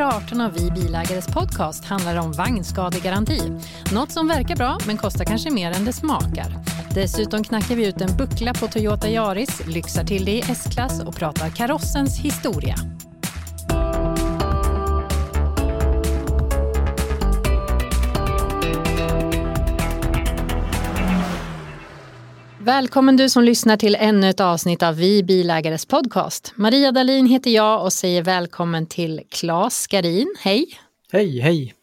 [0.00, 3.40] 118 av Vi Bilägares podcast handlar om vagnskadegaranti.
[3.94, 6.56] Något som verkar bra, men kostar kanske mer än det smakar.
[6.94, 11.16] Dessutom knackar vi ut en buckla på Toyota Yaris, lyxar till det i S-klass och
[11.16, 12.76] pratar karossens historia.
[22.70, 26.52] Välkommen du som lyssnar till ännu ett avsnitt av Vi bilägares podcast.
[26.56, 30.34] Maria Dalin heter jag och säger välkommen till Claes Skarin.
[30.40, 30.66] Hej!
[31.12, 31.74] Hej, hej!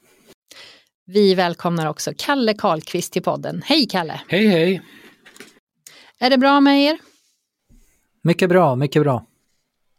[1.06, 3.62] Vi välkomnar också Kalle Karlqvist till podden.
[3.66, 4.22] Hej Kalle!
[4.28, 4.82] Hej, hej!
[6.20, 6.98] Är det bra med er?
[8.24, 9.26] Mycket bra, mycket bra.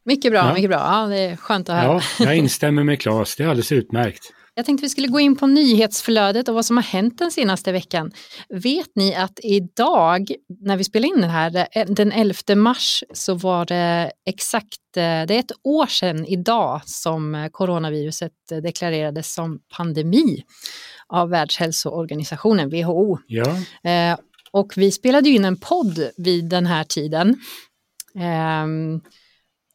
[0.04, 0.54] Mycket bra, Ja.
[0.54, 0.78] mycket bra.
[0.78, 2.02] Ja, det är skönt att höra.
[2.18, 3.36] Ja, jag instämmer med Claes.
[3.36, 4.32] Det är alldeles utmärkt.
[4.58, 7.72] Jag tänkte vi skulle gå in på nyhetsflödet och vad som har hänt den senaste
[7.72, 8.12] veckan.
[8.48, 13.66] Vet ni att idag, när vi spelar in den här, den 11 mars, så var
[13.66, 20.42] det exakt, eh, det är ett år sedan idag som coronaviruset deklarerades som pandemi
[21.06, 23.18] av Världshälsoorganisationen, WHO.
[23.26, 23.56] Ja,
[23.90, 24.18] Eh,
[24.50, 27.36] och vi spelade ju in en podd vid den här tiden.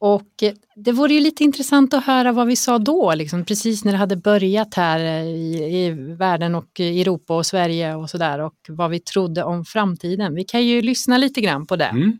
[0.05, 0.43] Och
[0.75, 3.97] det vore ju lite intressant att höra vad vi sa då, liksom, precis när det
[3.97, 8.89] hade börjat här i, i världen och i Europa och Sverige och sådär och vad
[8.89, 10.35] vi trodde om framtiden.
[10.35, 11.85] Vi kan ju lyssna lite grann på det.
[11.85, 12.17] mm.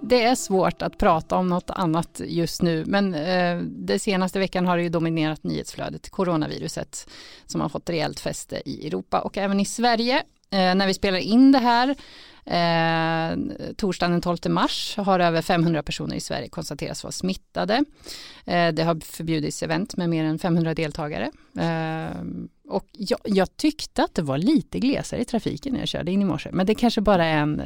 [0.00, 4.66] Det är svårt att prata om något annat just nu, men eh, det senaste veckan
[4.66, 7.10] har det ju dominerat nyhetsflödet, coronaviruset,
[7.46, 10.22] som har fått rejält fäste i Europa och även i Sverige.
[10.50, 11.96] Eh, när vi spelar in det här,
[12.50, 13.36] eh,
[13.76, 17.84] torsdagen den 12 mars, har över 500 personer i Sverige konstaterats vara smittade.
[18.44, 21.30] Eh, det har förbjudits event med mer än 500 deltagare.
[21.58, 22.22] Eh,
[22.68, 26.22] och jag, jag tyckte att det var lite glesare i trafiken när jag körde in
[26.22, 27.62] i morse, men det kanske bara är en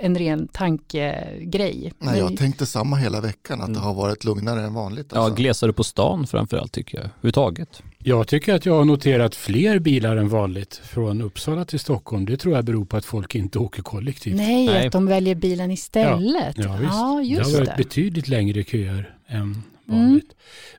[0.00, 1.92] en ren tankegrej.
[1.98, 5.06] Nej, jag tänkte samma hela veckan, att det har varit lugnare än vanligt.
[5.14, 5.34] Ja, Alltså.
[5.34, 7.82] glesare på stan framförallt tycker jag, överhuvudtaget.
[7.98, 12.26] Jag tycker att jag har noterat fler bilar än vanligt från Uppsala till Stockholm.
[12.26, 14.36] Det tror jag beror på att folk inte åker kollektivt.
[14.36, 14.86] Nej, Nej.
[14.86, 16.54] att de väljer bilen istället.
[16.58, 16.92] Ja, visst.
[16.94, 17.66] ja det just har det.
[17.66, 20.00] varit betydligt längre köer än Mm.
[20.02, 20.30] vanligt.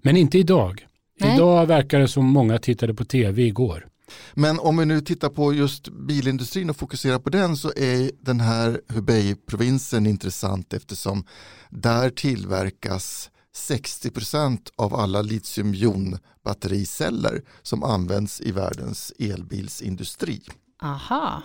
[0.01, 0.85] Men inte idag.
[1.19, 1.35] Nej.
[1.35, 3.87] Idag verkar det som många tittade på tv igår.
[4.33, 8.39] Men om vi nu tittar på just bilindustrin och fokuserar på den så är den
[8.39, 11.23] här Hubei-provinsen intressant eftersom
[11.69, 20.41] där tillverkas 60% av alla litiumjonbattericeller som används i världens elbilsindustri.
[20.81, 21.43] Aha.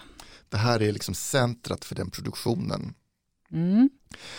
[0.48, 2.94] Det här är liksom centrat för den produktionen.
[3.50, 3.90] Mm.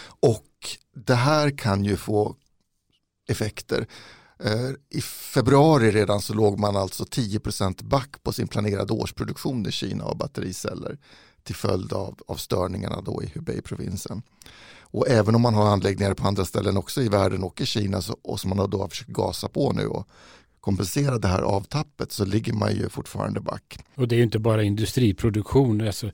[0.05, 0.47] Och
[0.95, 2.35] det här kan ju få
[3.27, 3.87] effekter.
[4.45, 9.71] Eh, I februari redan så låg man alltså 10% back på sin planerade årsproduktion i
[9.71, 10.97] Kina av battericeller
[11.43, 14.21] till följd av, av störningarna då i Hubei-provinsen.
[14.81, 18.01] Och även om man har anläggningar på andra ställen också i världen och i Kina
[18.01, 20.07] så, och som man då har försökt gasa på nu och
[20.59, 23.79] kompensera det här avtappet så ligger man ju fortfarande back.
[23.95, 25.81] Och det är ju inte bara industriproduktion.
[25.81, 26.11] Alltså,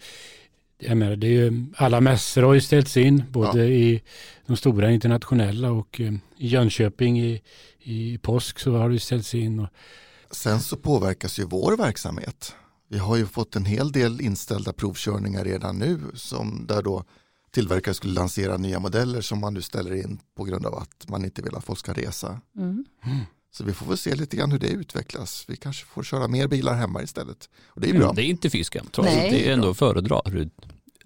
[0.80, 3.66] jag menar, det är ju, alla mässor har ju ställts in, både Ja.
[3.66, 4.04] i
[4.48, 7.42] de stora internationella och eh, i Jönköping i,
[7.80, 9.60] i påsk så har det ställts in.
[9.60, 9.68] Och,
[10.32, 12.56] Sen så påverkas ju vår verksamhet.
[12.90, 17.04] Vi har ju fått en hel del inställda provkörningar redan nu som där då
[17.52, 21.26] tillverkare skulle lansera nya modeller som man nu ställer in på grund av att man
[21.26, 22.42] inte vill att folk ska resa.
[22.58, 22.86] Mm.
[23.52, 25.46] Så vi får väl se lite grann hur det utvecklas.
[25.48, 27.50] Vi kanske får köra mer bilar hemma istället.
[27.68, 28.14] Och det är Mm, bra.
[28.14, 29.26] det är inte fy skam, trots Nej.
[29.26, 30.22] att det är ändå att föredra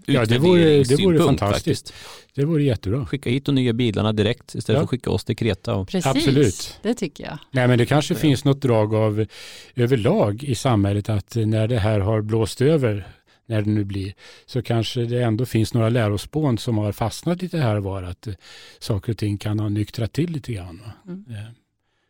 [0.06, 1.90] Ja, det vore- det vore fantastiskt.
[1.90, 1.94] faktiskt.
[2.36, 3.06] det vore jättebra.
[3.06, 4.80] Skicka hit de nya bilarna direkt istället Ja.
[4.80, 5.76] för att skicka oss till Kreta.
[5.76, 6.80] Och, Precis, Absolut.
[6.82, 7.38] det tycker jag.
[7.52, 9.26] Nej men det kanske finns något drag av
[9.76, 13.08] överlag i samhället att när det här har blåst över
[13.46, 14.14] när det nu blir,
[14.46, 18.28] så kanske det ändå finns några lärospån som har fastnat lite här och var, att
[18.28, 18.34] eh,
[18.80, 20.82] saker och ting kan ha nyktrat till lite grann.
[21.08, 21.26] Mm.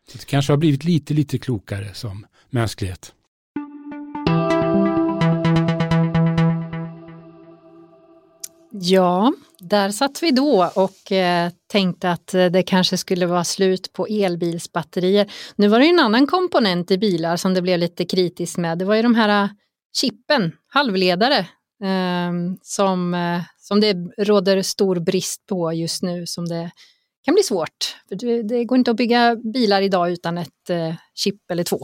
[0.08, 3.14] Så det kanske har blivit lite, lite klokare som mänsklighet.
[8.80, 13.92] Ja, där satt vi då och eh, tänkte att eh, det kanske skulle vara slut
[13.92, 15.32] på elbilsbatterier.
[15.56, 18.78] Nu var det en annan komponent i bilar som det blev lite kritiskt med.
[18.78, 19.50] Det var ju de här eh,
[19.96, 21.38] chippen, halvledare,
[21.84, 26.70] eh, som, eh, som det råder stor brist på just nu som det
[27.24, 27.96] kan bli svårt.
[28.08, 31.78] För det, går inte att bygga bilar idag utan ett eh, chip eller två.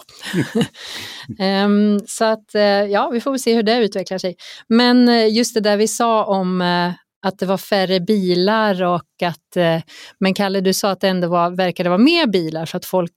[1.65, 4.37] um, så att eh, ja, vi får väl se hur det utvecklar sig.
[4.69, 6.93] Men eh, just det där vi sa om eh,
[7.27, 9.83] att det var färre bilar och att,
[10.19, 13.15] men Kalle du sa att det ändå var, verkade vara mer bilar så att folk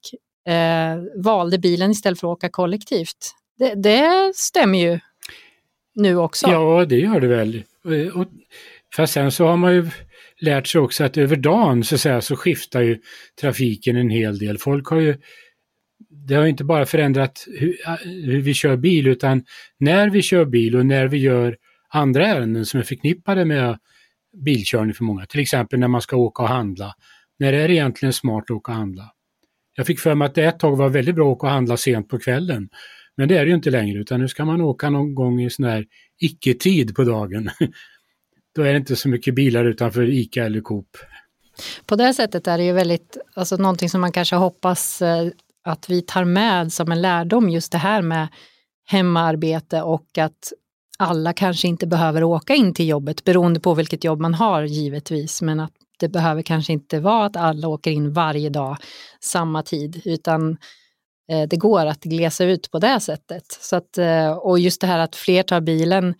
[0.48, 3.36] eh, valde bilen istället för att åka kollektivt.
[3.58, 5.00] Det, det stämmer ju
[5.96, 6.48] nu också.
[6.48, 7.64] Ja, det gör det väl.
[8.14, 8.25] Och,
[8.96, 9.90] fast sen så har man ju
[10.44, 13.00] lärt sig också att över dagen så, säga, så skiftar ju
[13.42, 14.57] trafiken en hel del.
[14.57, 15.18] Folk har ju,
[16.28, 17.78] det har inte bara förändrat hur,
[18.25, 19.44] hur, vi kör bil utan
[19.80, 21.57] när vi kör bil och när vi gör
[21.90, 23.78] andra ärenden som är förknippade med
[24.45, 25.25] bilkörning för många.
[25.25, 26.94] Till exempel när man ska åka och handla.
[27.39, 29.12] När är det egentligen smart att åka och handla?
[29.75, 31.78] Jag fick för mig att det ett tag var väldigt bra att åka och handla
[31.78, 32.69] sent på kvällen.
[33.18, 35.50] Men det är det ju inte längre utan nu ska man åka någon gång i
[35.50, 35.86] sån här
[36.22, 37.50] icke-tid på dagen.
[38.55, 40.97] då är det inte så mycket bilar utanför ICA eller Coop.
[41.85, 45.27] På det sättet är det ju väldigt, alltså någonting som man kanske hoppas eh,
[45.63, 48.27] att vi tar med som en lärdom, just det här med
[48.85, 50.53] hemarbete och att
[50.97, 55.41] alla kanske inte behöver åka in till jobbet beroende på vilket jobb man har givetvis,
[55.41, 58.77] men att det behöver kanske inte vara att alla åker in varje dag
[59.19, 60.57] samma tid, utan
[61.31, 63.57] eh, det går att glesa ut på det sättet.
[63.61, 66.15] Så att, eh, och just det här att fler tar bilen,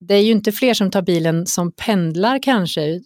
[0.00, 3.00] det är ju inte fler som tar bilen som pendlar kanske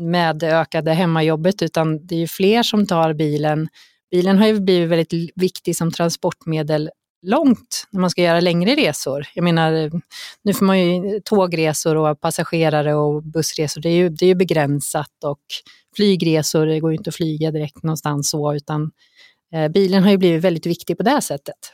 [0.00, 3.68] med det ökade hemmajobbet, utan det är ju fler som tar bilen.
[4.10, 6.90] Bilen har ju blivit väldigt viktig som transportmedel
[7.22, 9.26] långt när man ska göra längre resor.
[9.34, 9.90] Jag menar,
[10.42, 14.34] nu får man ju tågresor och passagerare och bussresor, det är ju, det är ju
[14.34, 15.40] begränsat och
[15.96, 18.90] flygresor, det går ju inte att flyga direkt någonstans så, utan
[19.52, 21.72] eh, bilen har ju blivit väldigt viktig på det sättet.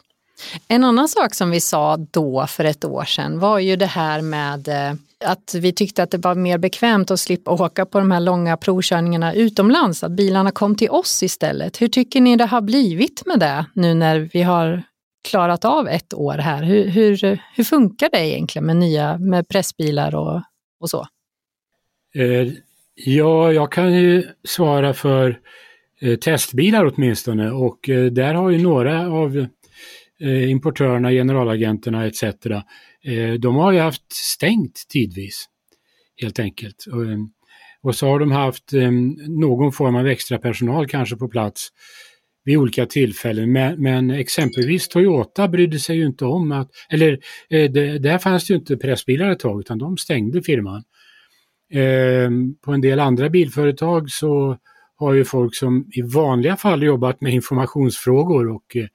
[0.68, 4.22] En annan sak som vi sa då för ett år sedan var ju det här
[4.22, 4.94] med eh,
[5.24, 8.56] att vi tyckte att det var mer bekvämt att slippa åka på de här långa
[8.56, 11.82] provkörningarna utomlands, att bilarna kom till oss istället.
[11.82, 14.82] Hur tycker ni det har blivit med det nu när vi har
[15.28, 16.62] klarat av ett år här?
[16.62, 20.42] Hur, hur, hur funkar det egentligen med nya med pressbilar och,
[20.80, 21.06] och så?
[22.14, 22.52] Eh,
[22.94, 25.40] ja, jag kan ju svara för
[26.00, 29.46] eh, testbilar åtminstone och eh, där har ju några av
[30.20, 32.22] Eh, importörerna, generalagenterna etc.
[32.22, 35.44] Eh, de har ju haft stängt tidvis
[36.22, 36.86] helt enkelt.
[36.92, 37.18] Och, eh,
[37.82, 38.90] och så har de haft eh,
[39.28, 41.68] någon form av extra personal kanske på plats
[42.44, 43.52] vid olika tillfällen.
[43.52, 47.12] Men, men, exempelvis Toyota brydde sig ju inte om att, eller
[47.50, 50.82] eh, det, där fanns det ju inte pressbilar ett tag utan de stängde firman.
[51.72, 52.30] Eh,
[52.64, 54.58] på en del andra bilföretag så
[54.96, 58.86] har ju folk som i vanliga fall jobbat med informationsfrågor och eh,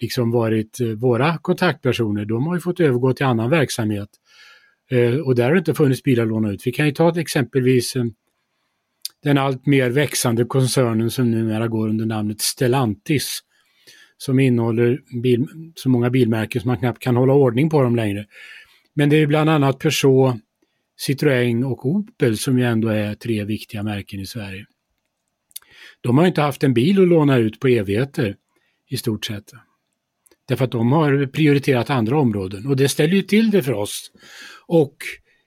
[0.00, 4.08] liksom varit eh, våra kontaktpersoner, de har ju fått övergå till annan verksamhet.
[4.90, 6.66] Eh, och där har det inte funnits bilar att låna ut.
[6.66, 8.04] Vi kan ju ta exempelvis eh,
[9.22, 13.40] den allt mer växande koncernen som numera går under namnet Stellantis
[14.16, 18.26] som innehåller bil, så många bilmärken som man knappt kan hålla ordning på dem längre.
[18.94, 20.36] Men det är bland annat Peugeot,
[21.08, 24.66] Citroën och Opel som ju ändå är tre viktiga märken i Sverige.
[26.00, 28.36] De har inte haft en bil att låna ut på evigheter
[28.88, 29.52] i stort sett.
[30.50, 34.10] Därför att de har prioriterat andra områden och det ställer ju till det för oss.
[34.66, 34.96] Och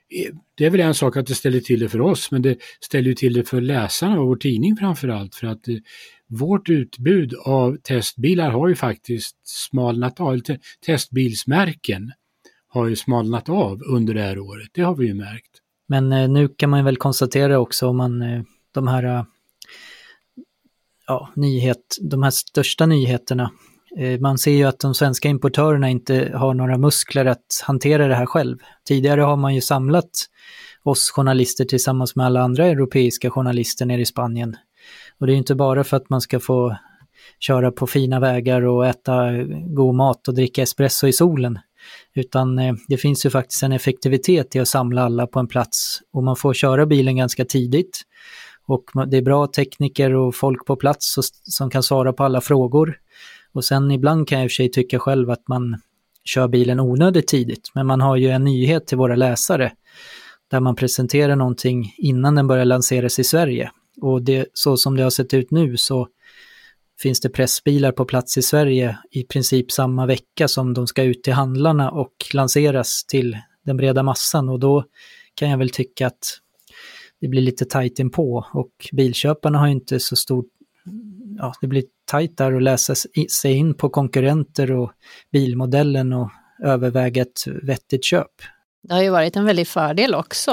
[0.10, 2.58] eh, det är väl en sak att det ställer till det för oss, men det
[2.82, 5.36] ställer ju till det för läsarna av vår tidning framför allt.
[5.36, 5.76] För att eh,
[6.28, 10.42] vårt utbud av testbilar har ju faktiskt smalnat av,
[10.86, 12.12] testbilsmärken
[12.68, 14.70] har ju smalnat av under det här året.
[14.74, 15.52] Det har vi ju märkt.
[15.88, 18.24] Men eh, nu kan man väl konstatera också om man
[18.72, 19.26] de här
[21.08, 23.52] ja, nyhet, de här största nyheterna
[23.98, 28.16] Eh, man ser ju att de svenska importörerna inte har några muskler att hantera det
[28.16, 28.58] här själv.
[28.88, 30.10] Tidigare har man ju samlat
[30.84, 34.56] oss journalister tillsammans med alla andra europeiska journalister nere i Spanien.
[35.20, 36.78] Och det är inte bara för att man ska få
[37.40, 39.32] köra på fina vägar och äta
[39.68, 41.60] god mat och dricka espresso i solen.
[42.16, 46.00] Utan eh, det finns ju faktiskt en effektivitet i att samla alla på en plats
[46.14, 48.02] och man får köra bilen ganska tidigt.
[48.66, 52.98] Och det är bra tekniker och folk på plats som kan svara på alla frågor.
[53.54, 55.78] Och sen ibland kan jag i och för sig tycka själv att man
[56.26, 57.72] kör bilen onödigt tidigt.
[57.76, 59.72] Men man har ju en nyhet till våra läsare
[60.52, 63.72] där man presenterar någonting innan den börjar lanseras i Sverige.
[64.02, 66.08] Och det, så som det har sett ut nu så
[67.02, 71.24] finns det pressbilar på plats i Sverige i princip samma vecka som de ska ut
[71.24, 74.84] till handlarna och lanseras till den breda massan och då
[75.36, 76.40] kan jag väl tycka att
[77.22, 80.46] det blir lite tajt inpå och bilköparna har inte så stor,
[81.38, 82.96] ja det blir tajt där att läsa
[83.30, 84.92] sig in på konkurrenter och
[85.32, 86.30] bilmodellen och
[86.64, 88.32] överväga ett vettigt köp.
[88.88, 90.52] Det har ju varit en väldig fördel också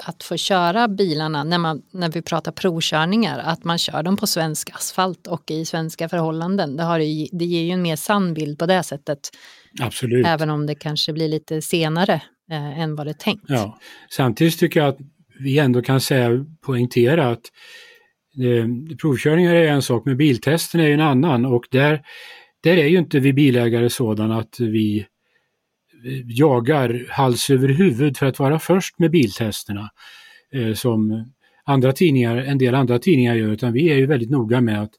[0.00, 4.26] att få köra bilarna när, man, när vi pratar provkörningar, att man kör dem på
[4.26, 6.76] svensk asfalt och i svenska förhållanden.
[6.76, 6.98] Det, har,
[7.38, 9.18] det ger ju en mer sann bild på det sättet.
[9.80, 10.26] Absolut.
[10.26, 13.44] Även om det kanske blir lite senare eh, än vad det är tänkt.
[13.48, 13.78] Ja.
[14.10, 14.98] Samtidigt tycker jag att
[15.40, 17.42] vi ändå kan säga, poängtera att
[18.40, 22.02] Eh, provkörningar är en sak, men biltesten är en annan och där,
[22.60, 25.06] där är ju inte vi bilägare sådana att vi
[26.24, 29.90] jagar hals över huvud för att vara först med biltesterna
[30.52, 31.24] eh, som
[31.64, 34.92] andra tidningar, en del andra tidningar gör, utan vi är ju väldigt noga med att,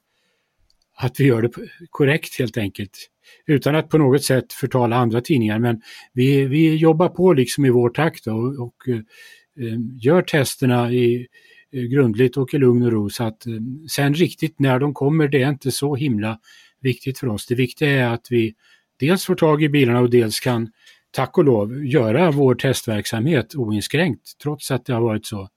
[0.97, 1.51] att vi gör det
[1.89, 3.07] korrekt helt enkelt.
[3.47, 5.81] Utan att på något sätt förtala andra tidningar, men
[6.13, 11.27] vi, vi jobbar på liksom i vår takt och, och eh, gör testerna i,
[11.73, 13.53] Eh, grundligt och i lugn och ro så att eh,
[13.89, 16.39] sen riktigt när de kommer, det är inte så himla
[16.81, 17.45] viktigt för oss.
[17.45, 18.53] Det viktiga är att vi
[18.99, 20.71] dels får tag i bilarna och dels kan,
[21.11, 25.49] tack och lov, göra vår testverksamhet oinskränkt trots att det har varit så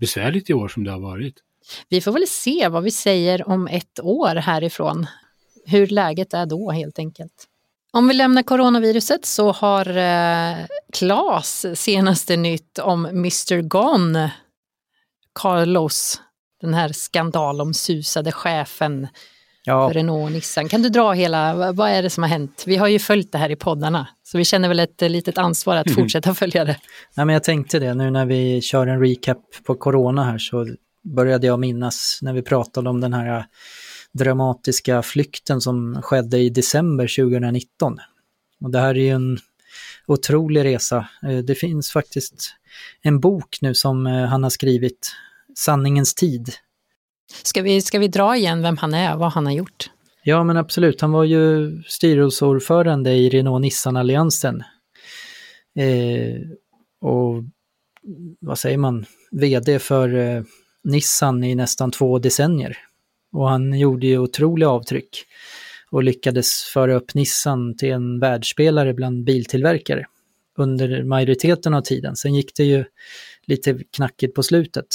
[0.00, 1.34] besvärligt i år som det har varit.
[1.88, 5.06] Vi får väl se vad vi säger om ett år härifrån.
[5.66, 7.46] Hur läget är då helt enkelt.
[7.92, 10.56] Om vi lämnar coronaviruset så har eh,
[10.92, 14.32] Klas senaste nytt om Mr Gone,
[15.34, 16.20] Carlos,
[16.60, 19.08] den här skandalomsusade chefen
[19.64, 19.88] ja.
[19.88, 20.68] för Renault och Nissan.
[20.68, 22.64] Kan du dra hela, vad är det som har hänt?
[22.66, 25.76] Vi har ju följt det här i poddarna, så vi känner väl ett litet ansvar
[25.76, 25.96] att mm.
[25.96, 26.76] fortsätta följa det.
[27.16, 30.66] Nej, men jag tänkte det, nu när vi kör en recap på corona här så
[31.02, 33.44] började jag minnas när vi pratade om den här
[34.12, 37.98] dramatiska flykten som skedde i december 2019.
[38.60, 39.38] Och det här är ju en
[40.06, 41.08] otrolig resa.
[41.22, 42.54] Eh, det finns faktiskt
[43.02, 45.12] en bok nu som eh, han har skrivit,
[45.54, 46.54] Sanningens tid,
[47.42, 49.90] Ska vi, ska vi dra igen vem han är, vad han har gjort?
[50.22, 54.62] Ja men absolut, han var ju styrelseordförande i Renault-Nissan-alliansen.
[55.74, 56.40] Eh,
[57.00, 57.44] och
[58.40, 60.42] vad säger man, vd för eh,
[60.84, 62.78] Nissan i nästan två decennier.
[63.32, 65.26] Och han gjorde ju otroliga avtryck
[65.90, 70.06] och lyckades föra upp Nissan till en världsspelare bland biltillverkare
[70.58, 72.16] under majoriteten av tiden.
[72.16, 72.84] Sen gick det ju
[73.46, 74.86] lite knackigt på slutet.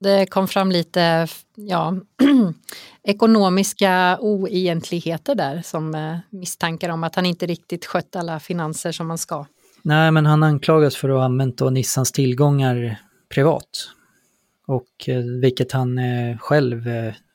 [0.00, 1.96] Det kom fram lite ja,
[3.02, 9.06] ekonomiska oegentligheter där som eh, misstankar om att han inte riktigt skött alla finanser som
[9.06, 9.46] man ska.
[9.82, 12.96] Nej, men han anklagas för att ha använt då Nissans tillgångar
[13.34, 13.90] privat.
[14.66, 16.84] Och eh, vilket han eh, själv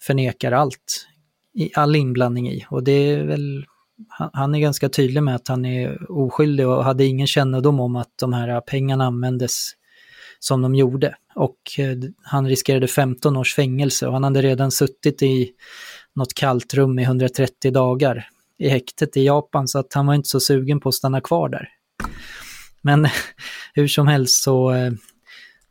[0.02, 1.08] förnekar allt,
[1.54, 2.66] i, all inblandning i.
[2.70, 3.66] Och det är väl,
[4.34, 8.14] han, är ganska tydlig med att han är oskyldig och hade ingen kännedom om att
[8.20, 9.72] de här pengarna användes
[10.40, 11.16] som de gjorde.
[11.36, 15.52] Och eh, han riskerade 15 års fängelse och han hade redan suttit i
[16.14, 18.28] något kallt rum i 130 dagar
[18.58, 21.50] i häktet i Japan så att han var inte så sugen på att stanna kvar
[21.50, 21.70] där.
[22.82, 23.08] Men
[23.74, 24.92] hur som helst så eh,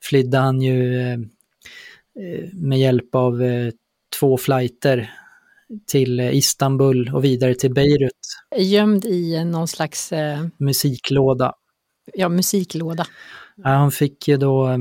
[0.02, 1.18] flydde han ju eh,
[2.52, 3.42] med hjälp av
[4.20, 5.10] två flighter
[5.86, 8.10] till Istanbul och vidare till Beirut.
[8.56, 10.12] Gömd i någon slags...
[10.58, 11.52] Musiklåda.
[12.14, 13.06] Ja, musiklåda.
[13.56, 14.78] Ja, han fick ju då,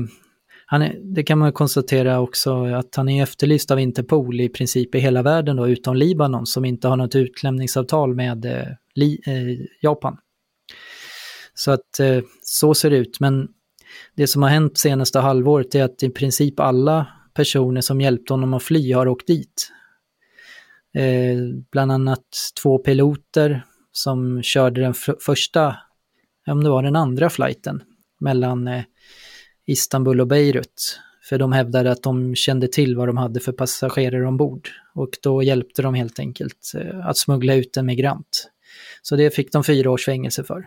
[0.66, 4.94] han är, det kan man konstatera också, att han är efterlyst av Interpol i princip
[4.94, 9.66] i hela världen då, utom Libanon som inte har något utlämningsavtal med eh, li, eh,
[9.80, 10.16] Japan.
[11.54, 13.48] Så att eh, så ser det ut, men
[14.16, 18.54] det som har hänt senaste halvåret är att i princip alla personer som hjälpte honom
[18.54, 19.70] att fly har åkt dit.
[20.94, 21.38] Eh,
[21.70, 22.24] bland annat
[22.62, 25.76] två piloter som körde den första,
[26.46, 27.82] om det var den andra flighten,
[28.20, 28.82] mellan eh,
[29.66, 31.00] Istanbul och Beirut.
[31.22, 34.68] För de hävdade att de kände till vad de hade för passagerare ombord.
[34.94, 38.50] Och då hjälpte de helt enkelt eh, att smuggla ut en migrant.
[39.02, 40.66] Så det fick de fyra års fängelse för.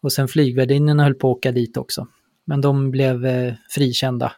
[0.00, 2.08] Och sen flygvärdinnorna höll på att åka dit också.
[2.44, 4.32] Men de blev eh, frikända.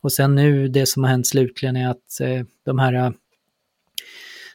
[0.00, 3.12] Och sen nu det som har hänt slutligen är att eh, de här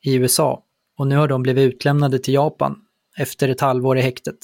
[0.02, 0.64] i USA
[0.98, 2.82] och nu har de blivit utlämnade till Japan
[3.18, 4.38] efter ett halvår i häktet.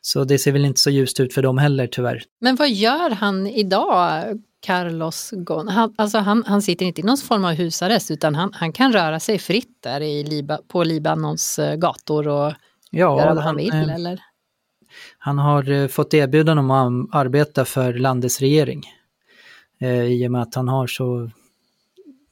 [0.00, 2.22] Så det ser väl inte så ljust ut för dem heller tyvärr.
[2.40, 4.24] Men vad gör han idag,
[4.64, 5.68] Carlos Gon?
[5.68, 8.92] Han, alltså han, han sitter inte i någon form av husarrest utan han, han kan
[8.92, 12.52] röra sig fritt där i Liba, på Libanons eh, gator och
[12.90, 14.20] Ja, göra vad han vill eh, eller?
[15.18, 18.82] Han har eh, fått erbjudande om att arbeta för landets regering.
[19.80, 21.30] Eh, I och med att han har så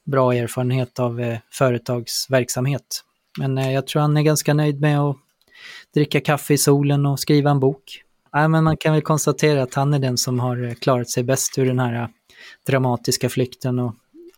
[0.05, 3.03] bra erfarenhet av eh, företagsverksamhet.
[3.39, 5.17] Men eh, jag tror han är ganska nöjd med att
[5.93, 8.03] dricka kaffe i solen och skriva en bok.
[8.33, 11.57] Nej, men man kan väl konstatera att han är den som har klarat sig bäst
[11.57, 12.09] ur den här
[12.67, 13.95] dramatiska flykten och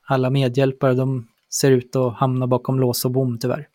[0.08, 3.67] alla medhjälpare de ser ut att hamna bakom lås och bom tyvärr.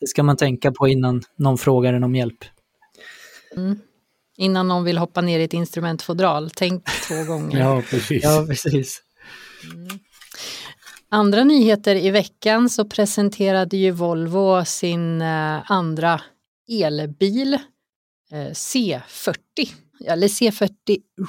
[0.00, 2.44] Det ska man tänka på innan någon frågar en om hjälp.
[3.56, 3.78] Mm.
[4.36, 7.58] Innan någon vill hoppa ner i ett instrumentfodral, tänk två gånger.
[7.58, 8.24] Ja, precis.
[8.24, 9.02] Ja, precis.
[11.08, 16.20] Andra nyheter i veckan så presenterade ju Volvo sin eh, andra
[16.68, 17.54] elbil
[18.32, 19.38] eh, C40.
[20.06, 20.70] Eller C40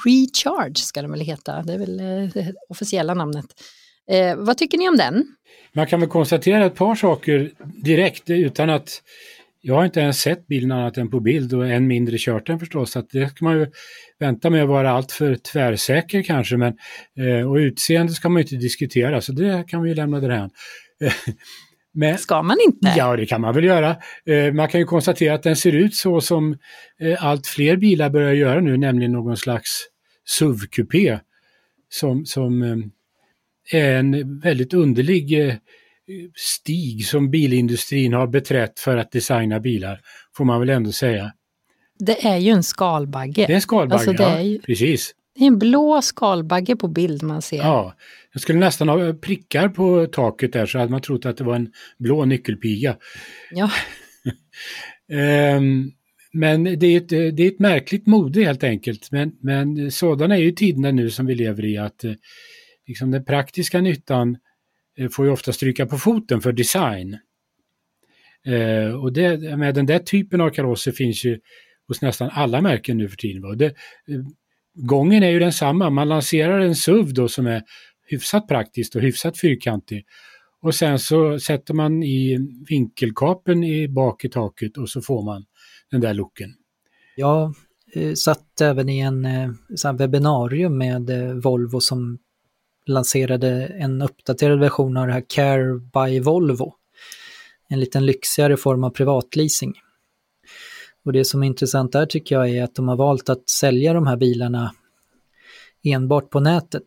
[0.06, 1.98] Recharge ska den väl heta, det är väl
[2.34, 3.46] det officiella namnet.
[4.12, 5.26] Eh, vad tycker ni om den?
[5.74, 7.52] Man kan väl konstatera ett par saker
[7.84, 9.02] direkt eh, utan att
[9.62, 12.60] jag har inte ens sett bilen annat än på bild och än mindre kört den
[12.60, 12.92] förstås.
[12.92, 13.68] Så att det ska man ju
[14.20, 16.58] vänta med att vara alltför tvärsäker kanske.
[16.58, 16.74] Men,
[17.20, 20.50] eh, och utseende ska man ju inte diskutera så det kan vi ju lämna därhän.
[21.94, 22.94] Men, Ska man inte?
[22.98, 23.96] Ja, det kan man väl göra.
[24.26, 26.58] Eh, man kan ju konstatera att den ser ut så som
[27.02, 29.86] eh, allt fler bilar börjar göra nu, nämligen någon slags
[30.30, 31.20] SUV-kupé.
[31.90, 32.78] Som, som eh,
[33.82, 35.58] är en väldigt underlig
[36.36, 40.02] stig som bilindustrin har beträtt för att designa bilar,
[40.38, 41.34] får man väl ändå säga.
[42.00, 43.46] Det är ju en skalbagge.
[43.48, 45.12] Det är en skalbagge, Alltså, ju- ja, precis.
[45.40, 47.58] Det är en blå skalbagge på bild man ser.
[47.58, 47.96] Ja,
[48.34, 51.56] jag skulle nästan ha prickar på taket där så hade man trott att det var
[51.56, 52.98] en blå nyckelpiga.
[53.52, 53.72] Ja.
[55.12, 55.92] Ehm,
[56.34, 59.12] men det är, ett, det är ett märkligt mode helt enkelt.
[59.12, 62.14] Men, men sådana är ju tiderna nu som vi lever i att eh,
[62.88, 64.38] liksom den praktiska nyttan
[64.98, 67.18] eh, får ju ofta stryka på foten för design.
[68.46, 71.40] Eh, och det, med den där typen av karosser finns ju
[71.88, 73.58] hos nästan alla märken nu för tiden.
[73.58, 73.74] Det, eh,
[74.80, 77.64] gången är ju densamma, man lanserar en SUV då som är
[78.08, 80.06] hyfsat praktiskt och hyfsat fyrkantig.
[80.62, 82.38] Och sen så sätter man i
[82.70, 85.46] vinkelkapen i bak i taket och så får man
[85.92, 86.50] den där looken.
[87.16, 87.56] Jag
[87.94, 92.20] eh, satt även i en eh, sån webbinarium med eh, Volvo som
[92.86, 96.74] lanserade en uppdaterad version av det här Care by Volvo.
[97.70, 99.74] En liten lyxigare form av privatleasing.
[101.10, 103.94] Och det som är intressant där tycker jag är att de har valt att sälja
[103.94, 104.74] de här bilarna
[105.84, 106.86] enbart på nätet.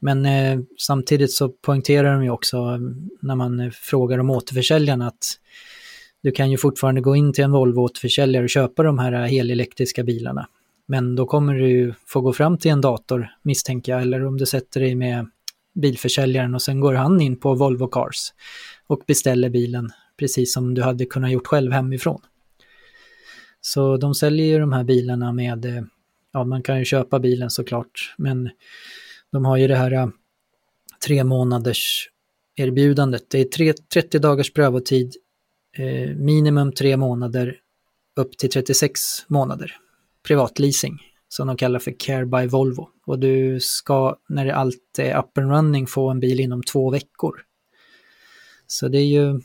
[0.00, 2.78] Men eh, samtidigt så poängterar de ju också eh,
[3.20, 5.24] när man eh, frågar om återförsäljarna att
[6.22, 9.20] du kan ju fortfarande gå in till en Volvo återförsäljare och köpa de här eh,
[9.20, 10.48] helelektriska bilarna.
[10.86, 14.38] Men då kommer du ju få gå fram till en dator misstänker jag, eller om
[14.38, 15.30] du sätter dig med
[15.74, 18.32] bilförsäljaren och sen går han in på Volvo Cars
[18.86, 22.20] och beställer bilen precis som du hade kunnat gjort själv hemifrån.
[23.66, 25.82] Så de säljer ju de här bilarna med, eh,
[26.32, 28.50] ja man kan ju köpa bilen såklart, men
[29.32, 30.08] de har ju det här eh,
[31.06, 32.10] tre månaders
[32.56, 33.30] erbjudandet.
[33.30, 35.14] Det är tre, 30 dagars prövotid,
[35.76, 37.56] eh, minimum tre månader
[38.16, 39.76] upp till 36 månader.
[40.26, 40.98] Privatleasing,
[41.28, 42.88] som de kallar för Care by Volvo.
[43.06, 47.40] Och du ska, när allt är up and running, få en bil inom två veckor.
[48.66, 49.40] Så det är ju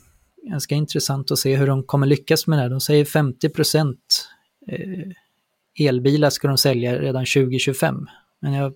[0.48, 2.68] ganska intressant att se hur de kommer lyckas med det här.
[2.70, 4.28] De säger 50 procent
[4.68, 8.06] eh, elbilar ska de sälja redan 2025.
[8.42, 8.72] Men jag,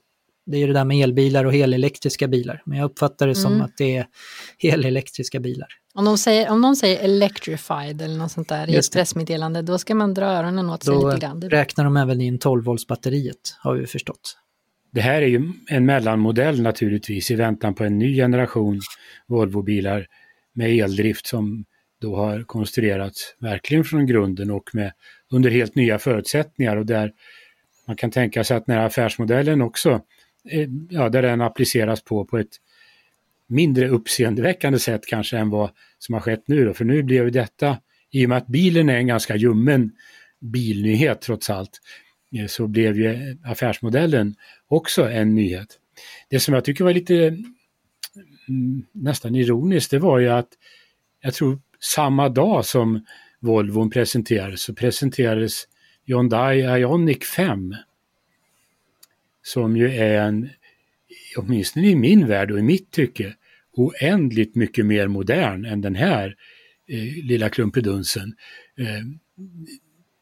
[0.46, 2.62] det är ju det där med elbilar och helelektriska bilar.
[2.66, 3.64] Men jag uppfattar det som Mm.
[3.64, 4.06] att det är
[4.58, 5.68] helelektriska bilar.
[5.94, 9.78] Om, de säger, om någon säger electrified eller något sånt där i ett pressmeddelande, då
[9.78, 11.40] ska man dra öronen åt sig Då lite grann.
[11.40, 14.36] Det- räknar de även in 12 volts batteriet, har vi förstått.
[14.92, 18.80] Det här är ju en mellanmodell naturligtvis i väntan på en ny generation
[19.26, 20.06] Volvobilar
[20.54, 21.64] med eldrift som
[22.00, 24.92] då har konstruerats verkligen från grunden och med
[25.30, 27.12] under helt nya förutsättningar och där
[27.86, 30.00] man kan tänka sig att när affärsmodellen också,
[30.50, 32.56] eh, ja, där den appliceras på på ett
[33.46, 36.74] mindre uppseendeväckande sätt kanske än vad som har skett nu då.
[36.74, 37.78] För nu blev ju detta,
[38.10, 39.92] i och med att bilen är en ganska ljummen
[40.40, 41.80] bilnyhet trots allt,
[42.38, 44.34] eh, så blev ju affärsmodellen
[44.68, 45.78] också en nyhet.
[46.30, 47.38] Det som jag tycker var lite
[48.48, 50.48] Mm, nästan ironiskt, det var ju att
[51.20, 53.06] jag tror samma dag som
[53.40, 55.68] Volvon presenterades så presenterades
[56.06, 57.74] Hyundai Ioniq 5.
[59.42, 60.50] Som ju är en,
[61.36, 63.34] åtminstone i min värld och i mitt tycke,
[63.72, 66.36] oändligt mycket mer modern än den här
[66.88, 68.34] eh, lilla klumpedunsen.
[68.78, 69.04] Eh,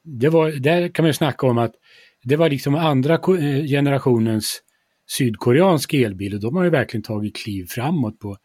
[0.05, 1.75] det var, där kan man ju snacka om att
[2.23, 4.63] det var liksom andra eh, generationens
[5.07, 8.37] sydkoreansk elbil och de har ju verkligen tagit kliv framåt på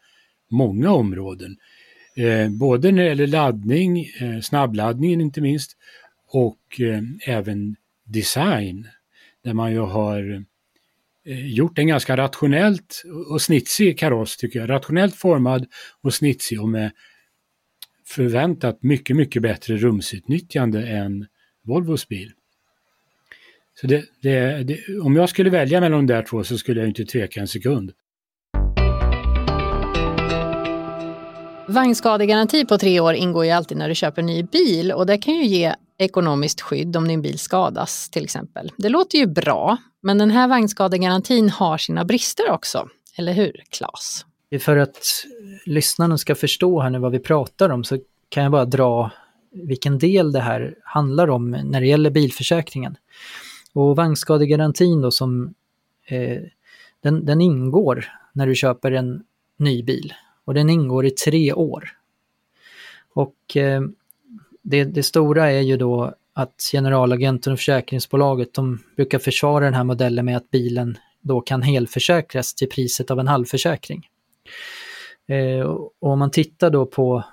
[0.50, 1.56] många områden.
[2.16, 5.76] Eh, både när det gäller laddning, eh, snabbladdningen inte minst,
[6.28, 7.02] och eh,
[7.34, 8.88] även design.
[9.44, 10.44] Där man ju har
[11.26, 14.70] eh, gjort en ganska rationellt och snitsig kaross tycker jag.
[14.70, 15.66] Rationellt formad
[16.02, 16.90] och snitsig och med
[18.06, 21.26] förväntat mycket, mycket bättre rumsutnyttjande än
[21.64, 22.32] Volvos bil.
[23.80, 26.88] Så det, det, det, om jag skulle välja mellan de där två så skulle jag
[26.88, 27.92] inte tveka en sekund.
[31.68, 35.18] Vagnskadegaranti på tre år ingår ju alltid när du köper en ny bil och det
[35.18, 38.72] kan ju ge ekonomiskt skydd om din bil skadas till exempel.
[38.76, 42.88] Det låter ju bra, men den här vagnskadegarantin har sina brister också.
[43.16, 44.24] Eller hur, Claes?
[44.60, 45.24] För att
[45.64, 49.10] lyssnarna ska förstå här nu vad vi pratar om så kan jag bara dra
[49.52, 52.96] vilken del det här handlar om när det gäller bilförsäkringen.
[53.72, 55.54] Och vagnskadegarantin då som
[56.06, 56.42] eh,
[57.00, 59.24] den, den ingår när du köper en
[59.56, 61.88] ny bil och den ingår i tre år.
[63.12, 63.82] Och eh,
[64.62, 69.84] det, det stora är ju då att generalagenten och försäkringsbolaget de brukar försvara den här
[69.84, 74.08] modellen med att bilen då kan helförsäkras till priset av en halvförsäkring.
[75.28, 77.24] Eh, och om man tittar då på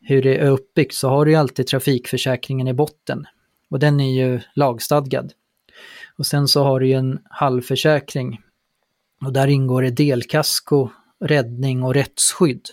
[0.00, 3.26] hur det är uppbyggt så har du ju alltid trafikförsäkringen i botten
[3.70, 5.32] och den är ju lagstadgad.
[6.16, 8.40] Och sen så har du ju en halvförsäkring
[9.24, 10.88] och där ingår det delkasko,
[11.20, 12.68] räddning och rättsskydd.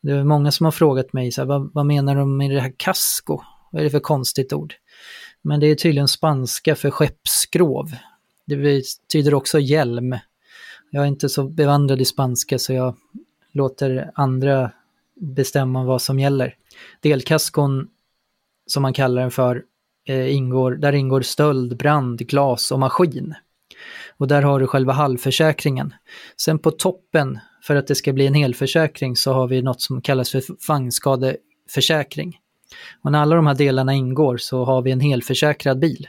[0.00, 2.60] Det är många som har frågat mig, så här, vad, vad menar de med det
[2.60, 3.42] här kasko?
[3.72, 4.74] Vad är det för konstigt ord?
[5.42, 7.96] Men det är tydligen spanska för skeppsskrov.
[8.46, 10.16] Det betyder också hjälm.
[10.90, 12.96] Jag är inte så bevandrad i spanska så jag
[13.52, 14.72] låter andra
[15.14, 16.56] bestämma vad som gäller.
[17.00, 17.88] Delkaskon,
[18.66, 19.64] som man kallar den för,
[20.08, 23.34] Eh, ingår, där ingår stöld, brand, glas och maskin.
[24.16, 25.94] Och där har du själva halvförsäkringen.
[26.36, 30.00] Sen på toppen, för att det ska bli en helförsäkring, så har vi något som
[30.00, 32.38] kallas för vagnskadeförsäkring.
[33.02, 36.08] Och när alla de här delarna ingår så har vi en helförsäkrad bil.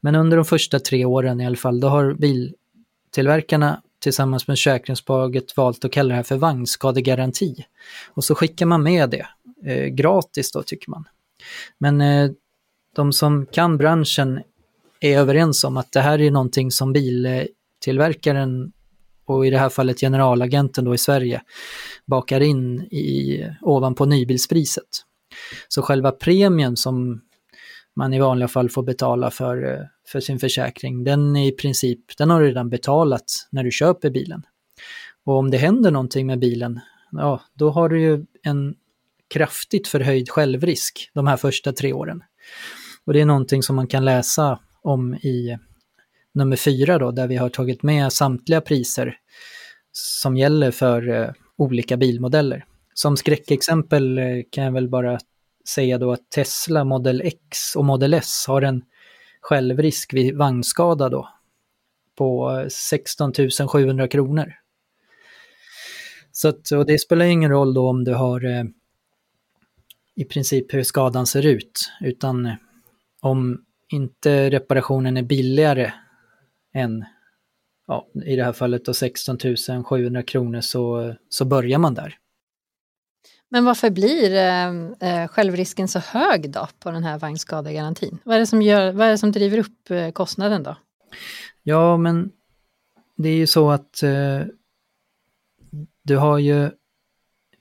[0.00, 5.56] Men under de första tre åren i alla fall, då har biltillverkarna tillsammans med försäkringsbolaget
[5.56, 7.64] valt att kalla det här för vagnskadegaranti.
[8.08, 9.26] Och så skickar man med det,
[9.70, 11.04] eh, gratis då tycker man.
[11.78, 12.30] Men eh,
[13.00, 14.42] de som kan branschen
[15.00, 18.72] är överens om att det här är någonting som biltillverkaren
[19.24, 21.42] och i det här fallet generalagenten då i Sverige
[22.06, 24.88] bakar in i, ovanpå nybilspriset.
[25.68, 27.20] Så själva premien som
[27.96, 32.30] man i vanliga fall får betala för, för sin försäkring, den är i princip, den
[32.30, 34.42] har du redan betalat när du köper bilen.
[35.24, 36.80] Och om det händer någonting med bilen,
[37.12, 38.74] ja, då har du ju en
[39.34, 42.22] kraftigt förhöjd självrisk de här första tre åren.
[43.10, 45.58] Och det är någonting som man kan läsa om i
[46.32, 49.16] nummer fyra då, där vi har tagit med samtliga priser
[49.92, 52.64] som gäller för eh, olika bilmodeller.
[52.94, 55.18] Som skräckexempel eh, kan jag väl bara
[55.68, 58.82] säga då att Tesla Model X och Model S har en
[59.40, 61.28] självrisk vid vagnskada då
[62.16, 63.32] på eh, 16
[63.68, 64.52] 700 kronor.
[66.32, 68.64] Så att, och det spelar ingen roll då om du har eh,
[70.14, 72.54] i princip hur skadan ser ut, utan eh,
[73.20, 75.92] om inte reparationen är billigare
[76.74, 77.04] än,
[77.86, 79.38] ja, i det här fallet då 16
[79.84, 82.16] 700 kronor så, så börjar man där.
[83.48, 84.34] Men varför blir
[85.00, 88.18] eh, självrisken så hög då på den här vagnskadegarantin?
[88.24, 90.76] Vad är det som, gör, vad är det som driver upp eh, kostnaden då?
[91.62, 92.30] Ja, men
[93.16, 94.40] det är ju så att eh,
[96.02, 96.70] du har ju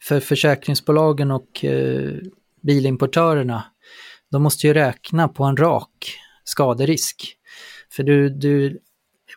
[0.02, 2.16] för försäkringsbolagen och eh,
[2.62, 3.64] bilimportörerna,
[4.32, 7.36] de måste ju räkna på en rak skaderisk.
[7.92, 8.80] För du, du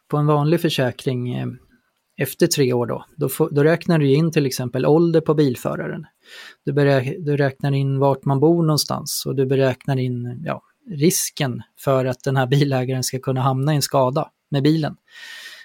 [0.09, 1.47] på en vanlig försäkring eh,
[2.17, 6.07] efter tre år då, då, får, då, räknar du in till exempel ålder på bilföraren.
[6.65, 11.63] Du, beräk, du räknar in vart man bor någonstans och du beräknar in ja, risken
[11.79, 14.97] för att den här bilägaren ska kunna hamna i en skada med bilen.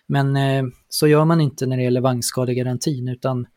[0.08, 3.48] Men eh, så gör man inte när det gäller vagnskadegarantin utan...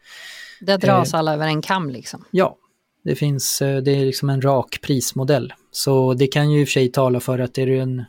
[0.60, 2.24] Det dras eh, alla över en kam liksom?
[2.30, 2.56] Ja,
[3.02, 5.52] det finns, eh, det är liksom en rak prismodell.
[5.70, 8.04] Så det kan ju i och för sig tala för att är du en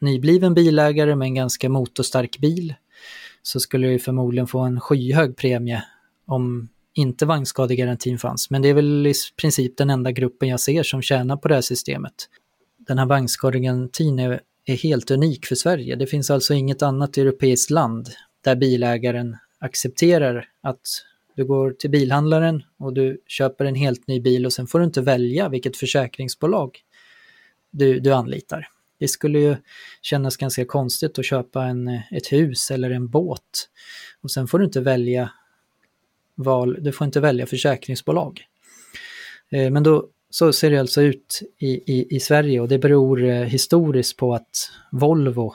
[0.00, 2.74] nybliven bilägare med en ganska motorstark bil
[3.42, 5.84] så skulle du förmodligen få en skyhög premie
[6.26, 8.50] om inte vagnskadegarantin fanns.
[8.50, 11.54] Men det är väl i princip den enda gruppen jag ser som tjänar på det
[11.54, 12.14] här systemet.
[12.78, 15.96] Den här vagnskadegarantin är, är helt unik för Sverige.
[15.96, 18.08] Det finns alltså inget annat europeiskt land
[18.44, 20.80] där bilägaren accepterar att
[21.36, 24.84] du går till bilhandlaren och du köper en helt ny bil och sen får du
[24.84, 26.78] inte välja vilket försäkringsbolag
[27.70, 28.68] du, du anlitar.
[28.98, 29.56] Det skulle ju
[30.02, 33.68] kännas ganska konstigt att köpa en, ett hus eller en båt
[34.22, 35.30] och sen får du inte välja
[36.34, 38.44] val, du får inte välja försäkringsbolag.
[39.50, 43.24] Eh, men då, så ser det alltså ut i, i, i Sverige och det beror
[43.24, 45.54] eh, historiskt på att Volvo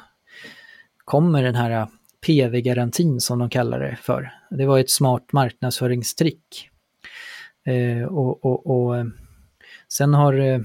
[1.05, 1.87] kommer den här
[2.25, 4.33] PV-garantin som de kallar det för.
[4.49, 6.69] Det var ett smart marknadsföringstrick.
[7.65, 9.05] Eh, och, och, och, eh,
[9.87, 10.59] sen har eh,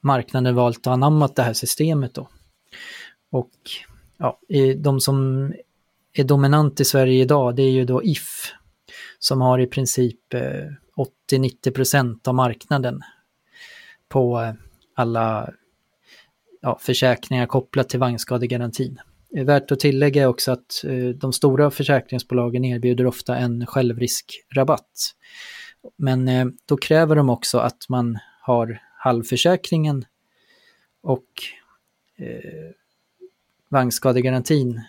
[0.00, 2.28] marknaden valt att anamma det här systemet då.
[3.30, 3.52] Och
[4.16, 4.40] ja,
[4.76, 5.52] de som
[6.12, 8.52] är dominant i Sverige idag det är ju då If
[9.18, 10.40] som har i princip eh,
[11.30, 13.02] 80-90% av marknaden
[14.08, 14.54] på
[14.94, 15.50] alla
[16.60, 19.00] ja, försäkringar kopplat till vagnskadegarantin.
[19.36, 25.14] Är värt att tillägga också att eh, de stora försäkringsbolagen erbjuder ofta en självriskrabatt.
[25.96, 30.04] Men eh, då kräver de också att man har halvförsäkringen
[31.02, 31.26] och
[32.18, 32.70] eh,
[33.68, 34.80] vagnskadegarantin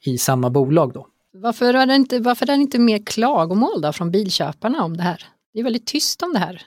[0.00, 1.06] i samma bolag då.
[1.32, 5.02] Varför är, det inte, varför är det inte mer klagomål då från bilköparna om det
[5.02, 5.24] här?
[5.52, 6.62] Det är väldigt tyst om det här.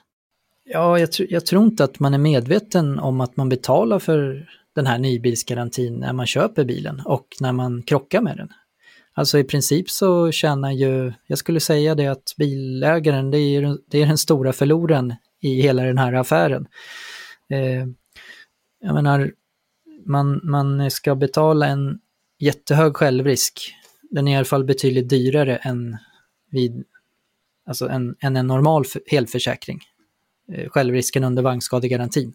[0.63, 4.49] Ja, jag, tr jag tror inte att man är medveten om att man betalar för
[4.77, 8.49] den här nybilsgarantin när man köper bilen och när man krockar med den.
[9.13, 14.01] Alltså i princip så tjänar ju, jag skulle säga det att bilägaren, det är, det
[14.01, 16.67] är den stora förloraren i hela den här affären.
[17.49, 17.87] Eh,
[18.79, 19.31] jag menar,
[20.05, 21.99] man, man ska betala en
[22.39, 23.73] jättehög självrisk.
[24.11, 25.97] Den är i alla fall betydligt dyrare än,
[26.51, 26.83] vid,
[27.67, 29.79] alltså en, än en normal helförsäkring.
[30.53, 32.33] Eh, självrisken under vagnskadegarantin.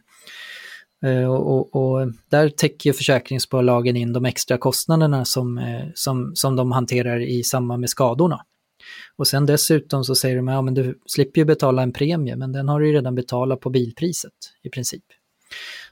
[1.03, 6.73] Eh, och, och, där täcker försäkringsbolagen in de extra kostnaderna som, eh, som, som de
[6.73, 8.45] hanterar i samband med skadorna.
[9.17, 12.53] Och sen dessutom så säger de, ja men du slipper ju betala en premie, men
[12.53, 15.05] den har du ju redan betalat på bilpriset i princip.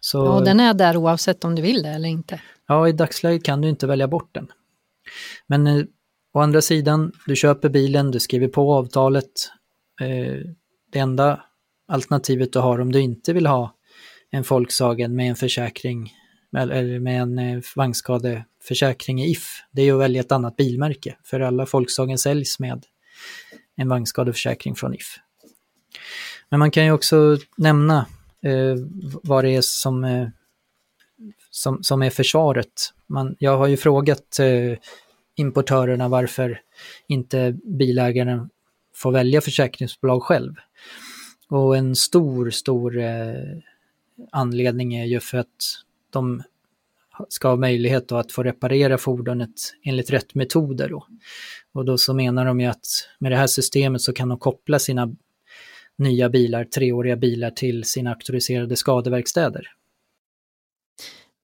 [0.01, 2.41] Så, ja, den är där oavsett om du vill det eller inte.
[2.69, 4.53] Ja, i dagsläget kan du inte välja bort den.
[5.47, 5.85] Men eh,
[6.35, 9.51] å andra sidan, du köper bilen, du skriver på avtalet.
[10.01, 10.47] Eh,
[10.93, 11.41] det enda
[11.89, 13.75] alternativet du har om du inte vill ha
[14.31, 16.13] en Volkswagen med en försäkring
[16.57, 21.17] eller med en eh, vagnskadeförsäkring i If, det är att välja ett annat bilmärke.
[21.25, 22.87] För alla Volkswagen säljs med
[23.77, 25.17] en vagnskadeförsäkring från If.
[26.49, 28.07] Men man kan ju också nämna
[28.43, 28.77] eh,
[29.23, 30.29] vad det är som, eh,
[31.51, 32.95] som, som är försvaret.
[33.07, 34.79] Man, jag har ju frågat eh,
[35.35, 36.61] importörerna varför
[37.07, 38.51] inte bilägaren
[38.95, 40.55] får välja försäkringsbolag själv.
[41.49, 43.35] Och en stor, stor eh,
[44.33, 45.47] anledning är ju för att
[46.11, 46.43] de
[47.29, 50.89] ska ha möjlighet att få reparera fordonet enligt rätt metoder.
[50.89, 51.07] Då.
[51.73, 52.87] Och då så menar de ju att
[53.19, 55.17] med det här systemet så kan de koppla sina
[55.97, 59.73] nya bilar, treåriga bilar, till sina auktoriserade skadeverkstäder.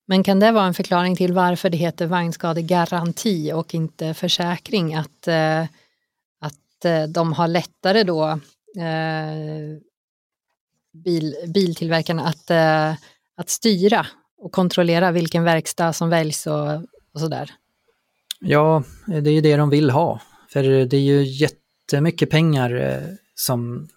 [0.07, 4.95] Men kan det vara en förklaring till varför det heter vagnskadegaranti och inte försäkring?
[4.95, 5.63] Att, eh,
[6.41, 8.29] att eh, de har lättare då,
[8.77, 9.79] eh,
[11.05, 12.93] bil, biltillverkarna, att, eh,
[13.37, 14.07] att styra
[14.39, 16.75] och kontrollera vilken verkstad som väljs och,
[17.15, 17.51] och sådär?
[18.41, 20.21] Ja, det är ju det de vill ha.
[20.49, 23.89] För det är ju jättemycket pengar eh, som,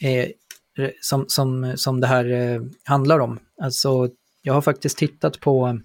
[0.00, 0.32] är,
[0.78, 3.38] eh, som, som, som det här eh, handlar om.
[3.62, 4.08] Alltså,
[4.42, 5.80] jag har faktiskt tittat på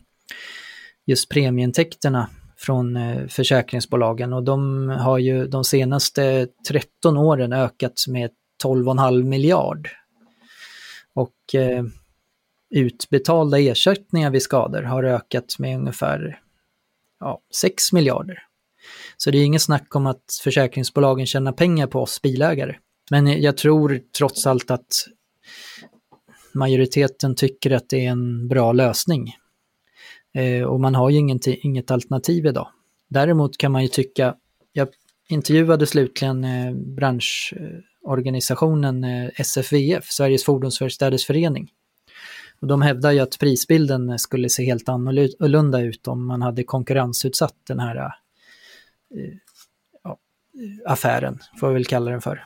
[1.05, 2.97] just premieintäkterna från
[3.29, 8.29] försäkringsbolagen och de har ju de senaste 13 åren ökat med
[8.63, 9.89] 12,5 miljard.
[11.19, 11.84] Och eh,
[12.69, 16.39] utbetalda ersättningar vid skador har ökat med ungefär
[17.19, 18.43] ja, 6 miljarder.
[19.17, 22.75] Så det är inget snack om att försäkringsbolagen tjänar pengar på oss bilägare.
[23.12, 25.08] Men jag tror trots allt att
[26.53, 29.36] majoriteten tycker att det är en bra lösning.
[30.34, 32.67] Eh, och man har ju inget, inget alternativ idag.
[33.08, 34.36] Däremot kan man ju tycka,
[34.73, 34.88] jag
[35.29, 41.69] intervjuade slutligen eh, branschorganisationen eh, organisationen eh, SFVF, Sveriges Fordonsverkstäders Förening.
[42.62, 47.55] Och de hävdar ju att prisbilden skulle se helt annorlunda ut om man hade konkurrensutsatt
[47.67, 48.12] den här eh,
[50.03, 50.17] ja,
[50.85, 52.45] affären, får vi väl kalla den för.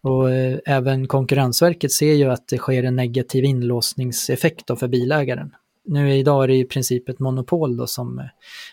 [0.00, 5.54] Och eh, även Konkurrensverket ser ju att det sker en negativ inlåsningseffekt för bilägaren.
[5.84, 8.28] Nu idag är det i princip ett monopol då som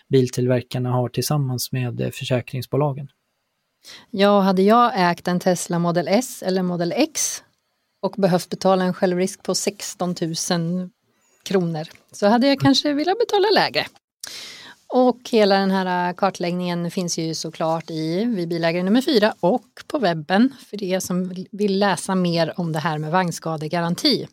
[0.08, 3.08] biltillverkarna har tillsammans med försäkringsbolagen.
[4.10, 7.42] Ja, hade jag ägt en Tesla Model S eller Model X
[8.02, 10.14] och behövt betala en självrisk på 16
[10.50, 10.90] 000
[11.42, 13.86] kronor så hade jag kanske velat betala lägre.
[14.92, 19.66] Och hela den här äh, kartläggningen finns ju såklart i vid bilägare nummer fyra och
[19.86, 24.26] på webben för er som vill läsa mer om det här med vagnskadegaranti.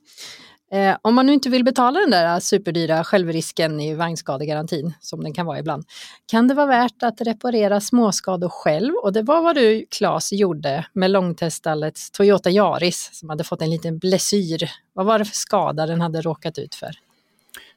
[0.71, 5.33] Eh, om man nu inte vill betala den där superdyra självrisken i vagnskadegarantin, som den
[5.33, 5.85] kan vara ibland,
[6.25, 8.93] kan det vara värt att reparera småskador själv.
[9.03, 13.69] Och det var vad du, Claes, gjorde med långteststallets Toyota Yaris som hade fått en
[13.69, 14.69] liten blessyr.
[14.93, 16.91] Vad var det för skada den hade råkat ut för?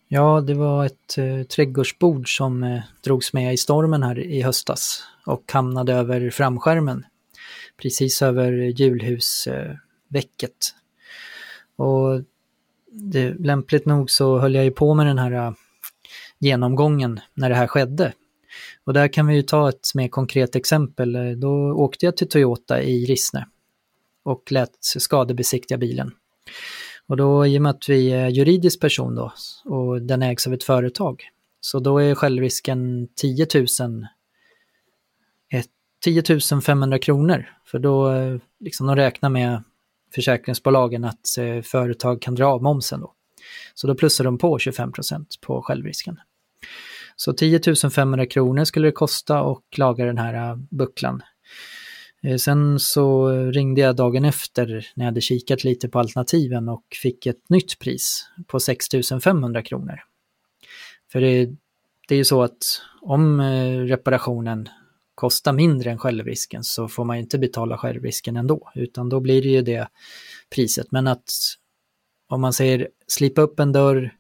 [0.09, 5.03] Ja, det var ett eh, trädgårdsbord som eh, drogs med i stormen här i höstas
[5.27, 7.05] och hamnade över framskärmen,
[7.83, 10.75] precis över hjulhusväcket.
[11.77, 12.23] och
[12.91, 15.53] det, lämpligt nog så höll jag ju på med den här äh,
[16.39, 18.13] genomgången när det här skedde.
[18.85, 21.17] Och där kan vi ju ta ett mer konkret exempel.
[21.17, 23.47] Äh, då åkte jag till Toyota i Rissne
[24.23, 26.13] och lät skadebesiktiga bilen.
[27.07, 29.33] Och då i och med att vi är juridisk person då
[29.65, 31.23] och den ägs av ett företag,
[31.61, 34.07] så då är självrisken 10 000
[36.01, 36.23] 10
[36.65, 37.49] 500 kronor.
[37.65, 39.63] För då äh, liksom de räknar med
[40.15, 43.15] försäkringsbolagen att eh, företag kan dra av momsen då.
[43.75, 46.21] Så då plussar de på 25% på självrisken.
[47.17, 47.61] Så 10
[47.95, 51.23] 500 kronor skulle det kosta och laga den här eh, bucklan.
[52.23, 56.85] Eh, sen så ringde jag dagen efter när jag hade kikat lite på alternativen och
[57.03, 58.87] fick ett nytt pris på 6
[59.25, 60.01] 500 kronor.
[61.13, 61.47] För det,
[62.09, 63.41] det är ju så att om
[63.89, 64.69] reparationen
[65.21, 69.49] kostar mindre än självrisken så får man inte betala självrisken ändå, utan då blir det
[69.49, 69.89] ju det
[70.55, 70.87] priset.
[70.91, 71.31] Men att
[72.29, 74.11] om man säger slipa upp en dörr,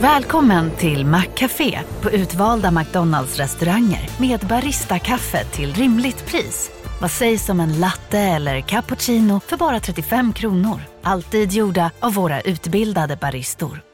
[0.00, 6.70] Välkommen till Maccafé på utvalda McDonalds restauranger med Baristakaffe till rimligt pris.
[7.00, 10.80] Vad sägs om en latte eller cappuccino för bara 35 kronor?
[11.02, 13.91] Alltid gjorda av våra utbildade baristor.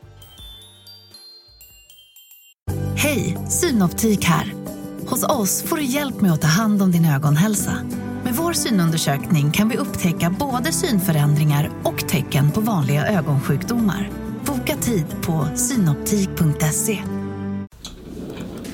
[3.01, 4.55] Hej, Synoptik här.
[5.07, 7.73] Hos oss får du hjälp med att ta hand om din ögonhälsa.
[8.25, 14.11] Med vår synundersökning kan vi upptäcka både synförändringar och tecken på vanliga ögonsjukdomar.
[14.45, 17.03] Boka tid på synoptik.se.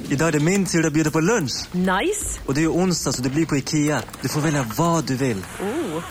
[0.08, 1.68] Idag är det min tur att bjuda på lunch.
[1.72, 2.40] Nice!
[2.46, 4.02] Och det är onsdag så det blir på Ikea.
[4.20, 5.38] Du får välja vad du vill.
[5.60, 6.02] Oh,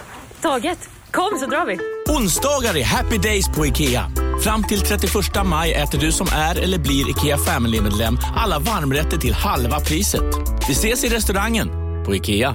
[0.41, 0.89] taget!
[1.11, 1.77] Kom så drar vi!
[2.13, 4.11] Onsdagar är happy days på IKEA.
[4.43, 5.13] Fram till 31
[5.45, 10.23] maj äter du som är eller blir IKEA Family-medlem alla varmrätter till halva priset.
[10.67, 11.67] Vi ses i restaurangen
[12.05, 12.49] på IKEA.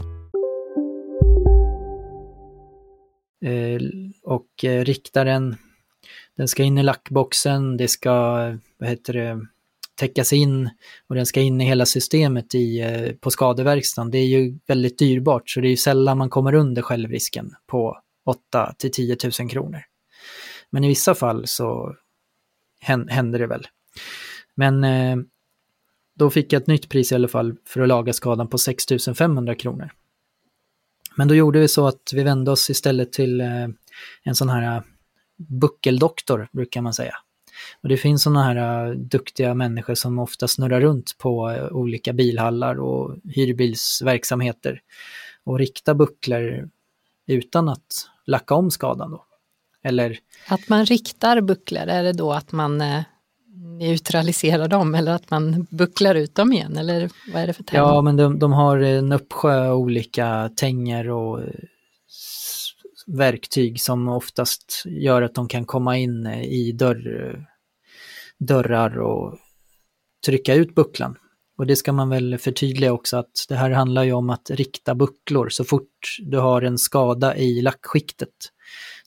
[3.44, 3.80] Eh,
[4.22, 5.56] och eh, riktaren,
[6.36, 8.12] den ska in i lackboxen, det ska,
[8.78, 9.46] vad heter det,
[9.94, 10.70] täckas in
[11.08, 14.10] och den ska in i hela systemet i, eh, på skadeverkstan.
[14.10, 17.98] Det är ju väldigt dyrbart så det är ju sällan man kommer under självrisken på
[18.26, 19.82] 8 till 10 000 kronor.
[20.70, 21.96] Men i vissa fall så
[23.08, 23.66] händer det väl.
[24.54, 25.16] Men eh,
[26.14, 28.84] då fick jag ett nytt pris i alla fall för att laga skadan på 6
[29.18, 29.90] 500 kronor.
[31.16, 33.68] Men då gjorde vi så att vi vände oss istället till eh,
[34.22, 34.82] en sån här eh,
[35.36, 37.14] buckeldoktor, brukar man säga.
[37.82, 42.12] Och det finns sådana här eh, duktiga människor som ofta snurrar runt på eh, olika
[42.12, 44.80] bilhallar och hyrbilsverksamheter
[45.44, 46.68] och riktar bucklor
[47.26, 49.24] utan att lacka om skadan då.
[49.84, 50.18] Eller...
[50.48, 53.02] Att man riktar bucklor, är det då att man eh,
[53.78, 56.76] neutraliserar dem eller att man bucklar ut dem igen?
[56.76, 57.80] Eller vad är det för term?
[57.80, 61.40] Ja, men de, de har en uppsjö olika tänger och
[63.06, 67.46] verktyg som oftast gör att de kan komma in i dörr,
[68.38, 69.38] dörrar och
[70.26, 71.16] trycka ut bucklan.
[71.58, 74.94] Och det ska man väl förtydliga också att det här handlar ju om att rikta
[74.94, 75.48] bucklor.
[75.48, 78.34] Så fort du har en skada i lackskiktet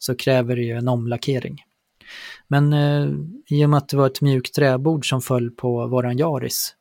[0.03, 1.63] så kräver det ju en omlackering.
[2.47, 3.09] Men eh,
[3.47, 6.75] i och med att det var ett mjukt träbord som föll på våran jaris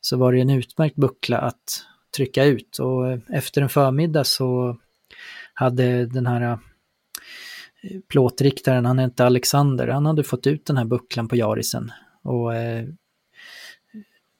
[0.00, 1.84] så var det en utmärkt buckla att
[2.16, 4.76] trycka ut och eh, efter en förmiddag så
[5.54, 6.58] hade den här eh,
[8.08, 11.92] plåtriktaren, han hette Alexander, han hade fått ut den här bucklan på jarisen.
[12.22, 12.84] och eh,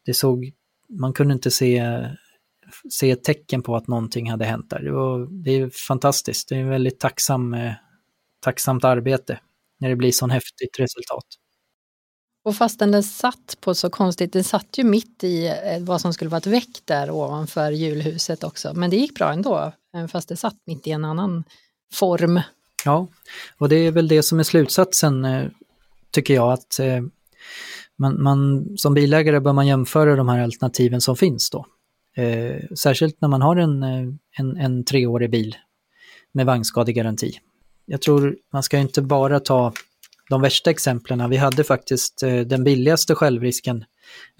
[0.04, 0.52] det såg
[0.88, 2.06] man kunde inte se,
[2.90, 4.80] se tecken på att någonting hade hänt där.
[4.80, 7.72] Det, var, det är fantastiskt, det är en väldigt tacksam, eh,
[8.46, 9.40] tacksamt arbete
[9.80, 11.24] när det blir sån häftigt resultat.
[12.44, 16.12] Och fastän den satt på så konstigt, den satt ju mitt i eh, vad som
[16.12, 18.74] skulle vara ett väck där ovanför julhuset också.
[18.74, 19.72] Men det gick bra ändå,
[20.08, 21.44] fast det satt mitt i en annan
[21.92, 22.40] form.
[22.84, 23.08] Ja,
[23.58, 25.48] och det är väl det som är slutsatsen, eh,
[26.10, 26.80] tycker jag, att
[27.98, 31.66] man, man, som bilägare bör man jämföra de här alternativen som finns då.
[32.16, 35.56] Eh, särskilt när man har en, eh, en, en treårig bil
[36.32, 37.32] med vagnskadegaranti.
[37.86, 39.72] Jag tror man ska inte bara ta
[40.30, 41.30] de värsta exemplen.
[41.30, 43.84] Vi hade faktiskt eh, den billigaste självrisken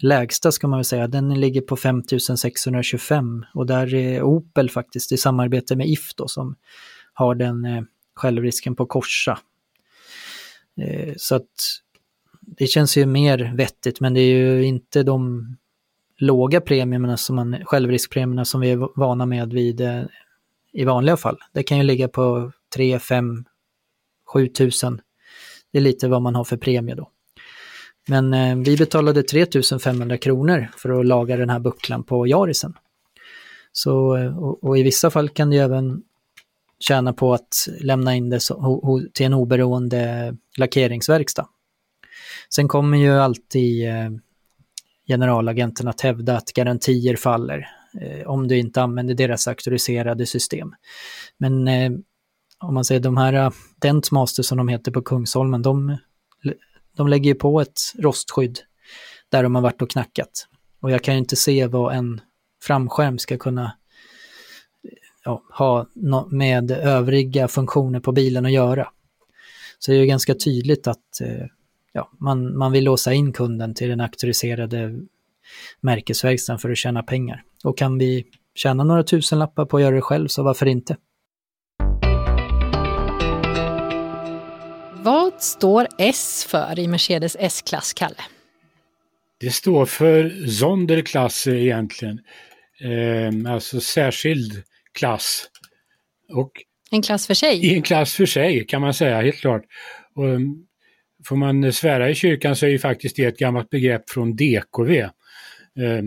[0.03, 5.17] lägsta ska man väl säga, den ligger på 5625 och där är Opel faktiskt i
[5.17, 6.57] samarbete med If då, som
[7.15, 7.83] har den eh,
[8.15, 9.39] självrisken på Korsa.
[10.81, 11.83] Eh, så att
[12.41, 15.47] det känns ju mer vettigt men det är ju inte de
[16.19, 19.81] låga premierna som man, självriskpremierna som vi är vana med vid
[20.73, 21.39] i vanliga fall.
[21.53, 23.45] Det kan ju ligga på 3, 5,
[24.33, 24.71] 7 000.
[25.73, 27.11] Det är lite vad man har för premie då.
[28.09, 29.47] Men eh, vi betalade 3
[29.83, 32.75] 500 kronor för att laga den här bucklan på Jarisen.
[33.73, 36.03] Så, eh, och, och, i vissa fall kan du även
[36.79, 41.49] tjäna på att lämna in det så, ho, till en oberoende lackeringsverkstad.
[42.55, 44.11] Sen kommer ju alltid eh,
[45.09, 47.69] generalagenten att hävda att garantier faller
[48.01, 50.75] eh, om du inte använder deras auktoriserade system.
[51.39, 51.91] Men eh,
[52.67, 55.97] om man säger de här äh, Dent Dentmaster som de heter på Kungsholmen, de,
[56.97, 58.59] de lägger ju på ett rostskydd
[59.29, 60.49] där de har varit och knackat.
[60.81, 62.21] Och jag kan ju inte se vad en
[62.63, 63.73] framskärm ska kunna
[65.25, 68.89] ja, ha no med övriga funktioner på bilen att göra.
[69.79, 71.47] Så det är ju ganska tydligt att äh,
[71.93, 75.01] ja, man, man vill låsa in kunden till den auktoriserade
[75.81, 77.43] märkesverkstaden för att tjäna pengar.
[77.65, 80.97] Och kan vi tjäna några tusenlappar på att göra det själv så varför inte?
[85.39, 88.23] Står S för i Mercedes S-klass, Kalle?
[89.41, 92.21] Det står för Sonderklasse egentligen.
[92.81, 94.63] Eh, alltså särskild
[94.93, 95.47] klass.
[96.33, 96.51] Och
[96.91, 97.67] en klass för sig?
[97.67, 99.63] I en klass för sig kan man säga, helt klart.
[100.15, 100.67] Och, ehm,
[101.25, 104.91] får man svära i kyrkan så är ju faktiskt det ett gammalt begrepp från DKV
[105.79, 106.03] eh,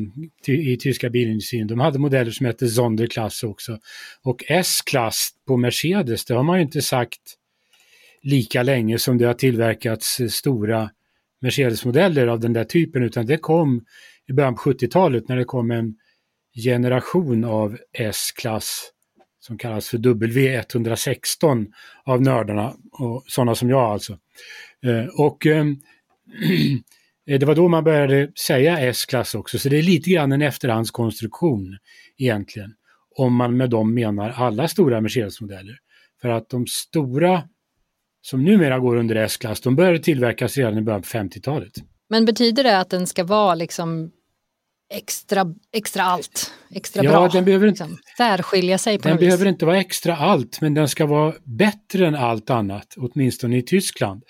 [0.48, 1.68] i tyska bilindustrin.
[1.68, 3.80] De hade modeller som hette Sonderklasse också.
[4.24, 7.39] Och S-klass på Mercedes, det har man ju inte sagt
[8.22, 10.90] lika länge som det har tillverkats eh, stora
[11.42, 13.86] Mercedes-modeller av den där typen, utan det kom
[14.28, 15.96] i början på 70-talet när det kom en
[16.64, 18.92] generation av S-klass
[19.40, 21.68] som kallas för W116
[22.04, 24.18] av nördarna, och sådana som jag alltså.
[24.86, 25.66] Eh, och eh,
[27.40, 31.78] det var då man började säga S-klass också, så det är lite grann en efterhandskonstruktion
[32.18, 32.74] egentligen.
[33.16, 35.78] Om man med dem menar alla stora Mercedes-modeller.
[36.22, 37.44] För att de stora
[38.22, 41.72] som numera går under S-klass, de började tillverkas redan i början på 50-talet.
[42.10, 44.12] Men betyder det att den ska vara liksom
[44.94, 47.28] extra, extra allt, extra ja, bra.
[47.28, 47.98] Den behöver inte, liksom.
[48.18, 49.52] Särskilja sig på Den något behöver vis.
[49.52, 54.24] inte vara extra allt, men den ska vara bättre än allt annat, åtminstone i Tyskland.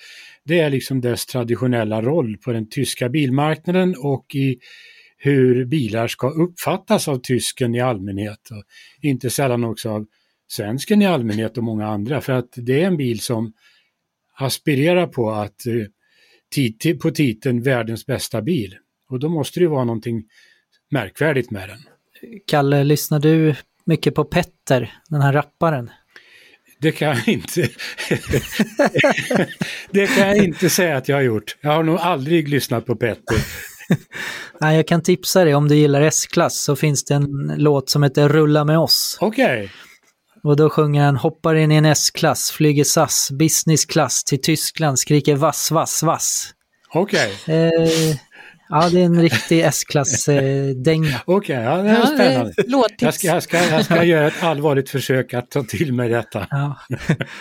[0.46, 4.58] Det är liksom dess traditionella roll på den tyska bilmarknaden och i
[5.18, 8.64] hur bilar ska uppfattas av tysken i allmänhet och
[9.02, 10.06] inte sällan också av
[10.48, 12.22] svensken i allmänhet och många andra.
[12.22, 13.54] För att det är en bil som
[14.40, 18.76] aspirerar på att eh, på titeln världens bästa bil.
[19.10, 20.24] Och då måste det vara någonting
[20.92, 21.80] märkvärdigt med den.
[22.48, 25.90] Kalle, lyssnar du mycket på Petter, den här rapparen?
[26.82, 27.62] Det kan jag inte.
[29.92, 31.58] det kan jag inte säga att jag har gjort.
[31.62, 33.38] Jag har nog aldrig lyssnat på Petter.
[34.62, 38.04] Nej, jag kan tipsa dig om du gillar S-klass så finns det en låt som
[38.04, 39.18] heter Rulla med oss.
[39.22, 39.64] Okej.
[39.64, 39.70] Okay.
[40.44, 45.00] Och då sjunger han hoppar in i en S-klass, flyger SAS, business class till Tyskland,
[45.00, 46.54] skriker vass, vass, vass.
[46.94, 47.34] Okej.
[47.44, 47.56] Okay.
[47.56, 48.16] Eh,
[48.72, 51.10] Ja, det är en riktig S-klass-dänga.
[51.10, 52.54] Eh, Okej, okay, ja, det är spännande.
[52.58, 56.10] Ja, jag, ska, jag, ska, jag ska göra ett allvarligt försök att ta till mig
[56.10, 56.48] detta.
[56.50, 56.78] Ja.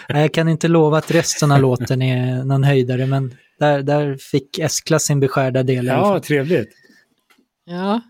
[0.09, 4.59] Jag kan inte lova att resten av låten är någon höjdare, men där, där fick
[4.59, 5.87] S-klass sin beskärda del.
[5.87, 6.69] Ja, trevligt.
[7.65, 8.01] Ja,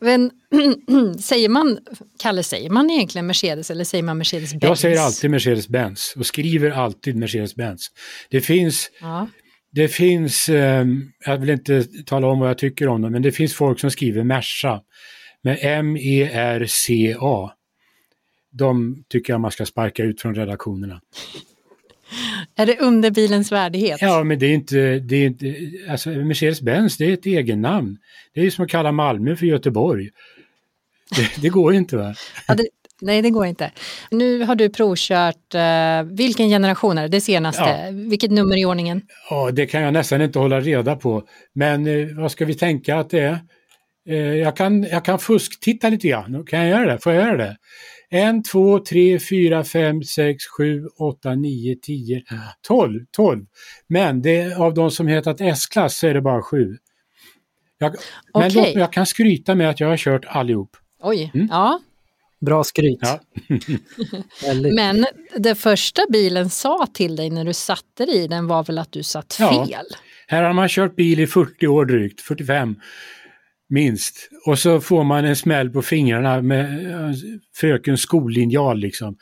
[0.00, 0.30] men
[1.20, 1.78] säger man,
[2.18, 4.68] Kalle, säger man egentligen Mercedes eller säger man Mercedes-Benz?
[4.68, 7.86] Jag säger alltid Mercedes-Benz och skriver alltid Mercedes-Benz.
[8.30, 9.28] Det finns ja.
[9.72, 10.84] Det finns, eh,
[11.26, 13.90] jag vill inte tala om vad jag tycker om dem, men det finns folk som
[13.90, 14.80] skriver Merca
[15.42, 17.50] med M-E-R-C-A.
[18.52, 21.00] De tycker jag man ska sparka ut från redaktionerna.
[22.56, 23.98] Är det under bilens värdighet?
[24.00, 25.54] Ja, men det är inte, det är inte
[25.90, 27.98] alltså Mercedes-Benz det är ett egennamn.
[28.34, 30.08] Det är ju som att kalla Malmö för Göteborg.
[31.16, 32.14] Det, det går ju inte va?
[32.48, 32.68] Ja, det,
[33.02, 33.70] Nej, det går inte.
[34.10, 37.08] Nu har du provkört, eh, vilken generation är det?
[37.08, 37.62] Det senaste?
[37.62, 37.90] Ja.
[37.90, 39.02] Vilket nummer i ordningen?
[39.30, 41.22] Ja, det kan jag nästan inte hålla reda på.
[41.52, 43.38] Men eh, vad ska vi tänka att det är?
[44.08, 46.44] Eh, jag, kan, jag kan fusktitta lite grann.
[46.46, 46.98] Kan jag göra det?
[46.98, 47.56] Får jag göra det?
[48.10, 52.22] En, två, tre, fyra, fem, sex, sju, åtta, nio, tio,
[52.62, 53.00] tolv.
[53.10, 53.46] Tolv.
[53.86, 56.76] Men det, av de som hetat S-klass så är det bara sju.
[57.78, 57.94] Jag,
[58.34, 60.76] men låt, jag kan skryta med att jag har kört allihop.
[61.02, 61.80] Oj, ja.
[62.40, 62.98] Bra skryt.
[63.02, 63.20] Ja.
[64.74, 65.06] Men
[65.36, 68.92] det första bilen sa till dig när du satte dig i den var väl att
[68.92, 69.66] du satt Ja.
[69.66, 69.84] fel?
[70.26, 72.76] Här har man kört bil i 40 år drygt, 45
[73.70, 74.28] minst.
[74.46, 79.16] Och så får man en smäll på fingrarna med eh, fröken frökens skollinjal liksom.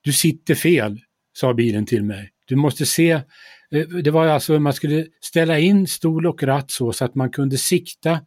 [0.00, 1.00] Du sitter fel,
[1.38, 2.30] sa bilen till mig.
[2.46, 6.92] Du måste se, eh, det var alltså man skulle ställa in stol och ratt så,
[6.92, 8.20] så att man kunde sikta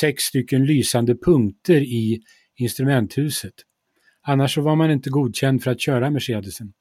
[0.00, 2.20] sex stycken lysande punkter i
[2.56, 3.54] instrumenthuset.
[4.26, 6.72] Annars så var man inte godkänd för att köra Mercedesen.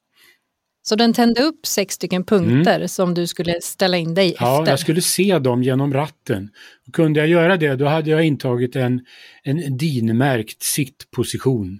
[0.85, 2.87] Så den tände upp sex stycken punkter mm.
[2.87, 4.71] som du skulle ställa in dig ja, efter?
[4.71, 6.49] jag skulle se dem genom ratten.
[6.87, 9.01] Och kunde jag göra det, då hade jag intagit en,
[9.43, 11.79] en DIN-märkt sittposition.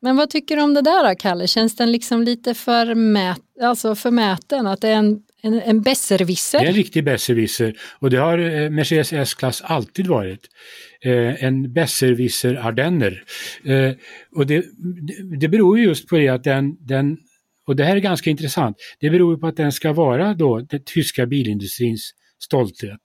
[0.00, 1.46] Men vad tycker du om det där då, Kalle?
[1.46, 4.66] Känns den liksom lite för, mät, alltså för mäten?
[4.66, 6.58] Att det är en, en, en besserwisser?
[6.58, 10.48] Det är en riktig besserwisser och det har eh, Mercedes S-klass alltid varit.
[11.04, 13.24] Eh, en besserwisser ardenner.
[13.64, 13.92] Eh,
[14.36, 14.64] och det,
[15.40, 17.18] det beror just på det att den, den,
[17.66, 20.82] och det här är ganska intressant, det beror på att den ska vara då den
[20.84, 23.00] tyska bilindustrins stolthet.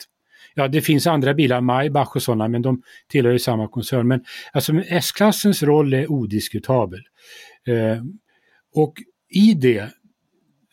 [0.55, 4.07] Ja, det finns andra bilar, Maybach och sådana, men de tillhör ju samma koncern.
[4.07, 6.99] Men alltså S-klassens roll är odiskutabel.
[7.67, 8.03] Eh,
[8.73, 8.93] och
[9.29, 9.89] i det,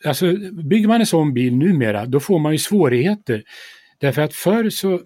[0.05, 0.33] alltså
[0.69, 3.43] bygger man en sån bil numera, då får man ju svårigheter.
[3.99, 5.01] Därför att förr så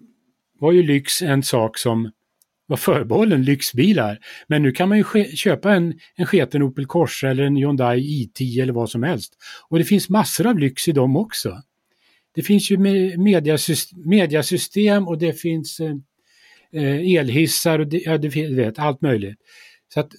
[0.60, 2.12] var ju lyx en sak som
[2.70, 4.20] var förbehållen lyxbilar.
[4.48, 5.04] Men nu kan man ju
[5.36, 9.34] köpa en, en sketen Opel Corsa eller en Hyundai i10 eller vad som helst.
[9.70, 11.62] Och det finns massor av lyx i dem också.
[12.36, 12.78] Det finns ju
[14.06, 15.96] mediasystem, och det finns eh,
[16.74, 19.38] eh, elhissar och det, ja, det vet, allt möjligt.
[19.94, 20.12] Så att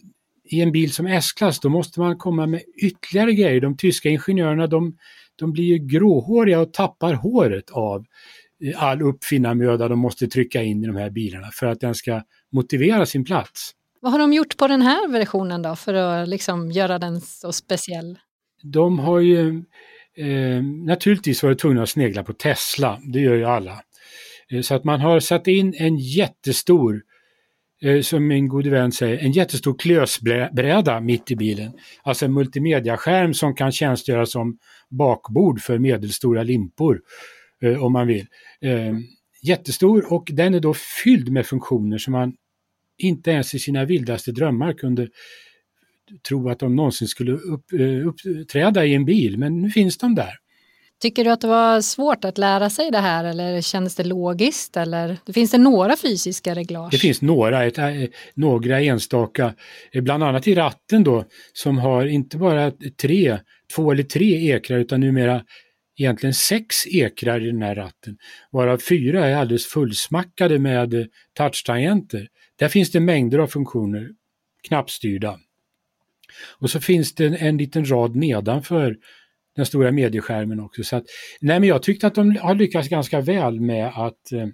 [0.52, 3.60] i en bil som S-klass då måste man komma med ytterligare grejer.
[3.60, 4.96] De tyska ingenjörerna de,
[5.36, 8.04] de blir ju gråhåriga och tappar håret av
[8.64, 12.22] eh, all uppfinnarmöda de måste trycka in i de här bilarna för att den ska
[12.52, 13.70] motivera sin plats.
[14.00, 17.52] Vad har de gjort på den här versionen då för att liksom göra den så
[17.52, 18.18] speciell?
[18.62, 19.62] De har ju
[20.16, 23.82] Eh, naturligtvis var det tvungna att snegla på Tesla, det gör ju alla.
[24.50, 27.02] Eh, så att man har satt in en jättestor,
[27.82, 31.72] Eh, som min gode vän säger, en jättestor klösbräda mitt i bilen.
[32.02, 34.58] Alltså en multimediaskärm som kan tjänstgöra som
[34.90, 37.00] bakbord för medelstora limpor
[37.62, 38.26] eh, om man vill.
[38.60, 38.94] Eh,
[39.42, 40.74] jättestor och den är då
[41.04, 42.34] fylld med funktioner som man
[42.98, 45.08] inte ens i sina vildaste drömmar kunde
[46.28, 50.14] tro att de någonsin skulle upp, eh, uppträda i en bil, men nu finns de
[50.14, 50.39] där.
[51.00, 54.76] Tycker du att det var svårt att lära sig det här eller kändes det logiskt?
[54.76, 56.90] Eller finns det några fysiska reglage?
[56.90, 57.86] Det finns några, ett, eh,
[58.34, 59.54] några enstaka,
[59.92, 62.72] eh, bland annat i ratten då, som har inte bara
[63.02, 63.38] tre,
[63.74, 65.42] två eller tre ekrar utan numera
[65.98, 68.16] egentligen sex ekrar i den här ratten,
[68.50, 71.04] varav fyra är alldeles fullsmackade med eh,
[71.36, 72.28] touchtangenter.
[72.58, 74.08] Där finns det mängder av funktioner,
[74.68, 75.38] knappstyrda.
[76.58, 78.96] Och så finns det en, en liten rad nedanför
[79.56, 80.84] den stora medieskärmen också.
[80.84, 81.04] Så att,
[81.40, 84.46] nej men jag tyckte att de har lyckats ganska väl med att eh,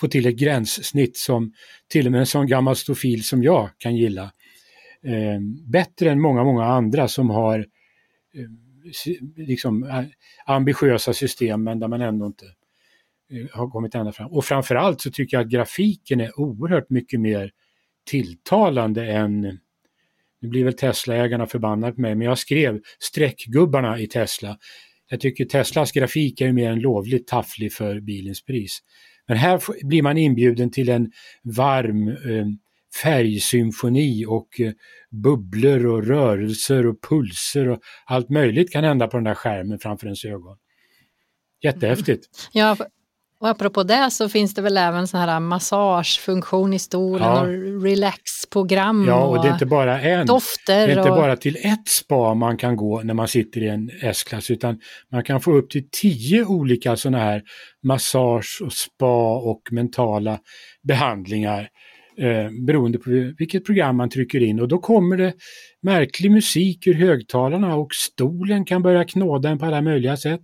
[0.00, 1.52] få till ett gränssnitt som
[1.88, 4.32] till och med en sån gammal stofil som jag kan gilla.
[5.02, 7.58] Eh, bättre än många, många andra som har
[8.34, 10.04] eh, liksom, eh,
[10.46, 12.44] ambitiösa system men där man ändå inte
[13.30, 14.30] eh, har kommit ända fram.
[14.32, 17.50] Och framförallt så tycker jag att grafiken är oerhört mycket mer
[18.06, 19.58] tilltalande än
[20.40, 24.58] nu blir väl Tesla-ägarna förbannade på mig, men jag skrev streckgubbarna i Tesla.
[25.10, 28.78] Jag tycker Teslas grafik är mer än lovligt tafflig för bilens pris.
[29.28, 31.12] Men här blir man inbjuden till en
[31.42, 32.46] varm eh,
[33.02, 34.72] färgsymfoni och eh,
[35.10, 40.06] bubblor och rörelser och pulser och allt möjligt kan hända på den där skärmen framför
[40.06, 40.56] ens ögon.
[41.62, 42.26] Jättehäftigt.
[42.52, 42.76] Ja,
[43.40, 47.40] och apropå det så finns det väl även sån här massagefunktion i stolen ja.
[47.40, 50.86] och relaxprogram ja, och, det är inte bara en, dofter.
[50.86, 51.16] Det är inte och...
[51.16, 54.80] bara till ett spa man kan gå när man sitter i en S-klass utan
[55.12, 57.42] man kan få upp till tio olika sådana här
[57.82, 60.38] massage och spa och mentala
[60.88, 61.68] behandlingar
[62.16, 65.32] eh, beroende på vilket program man trycker in och då kommer det
[65.82, 70.40] märklig musik ur högtalarna och stolen kan börja knåda en på alla möjliga sätt.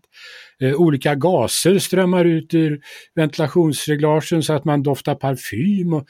[0.61, 2.81] Eh, olika gaser strömmar ut ur
[3.15, 5.93] ventilationsreglagen så att man doftar parfym.
[5.93, 6.07] Och,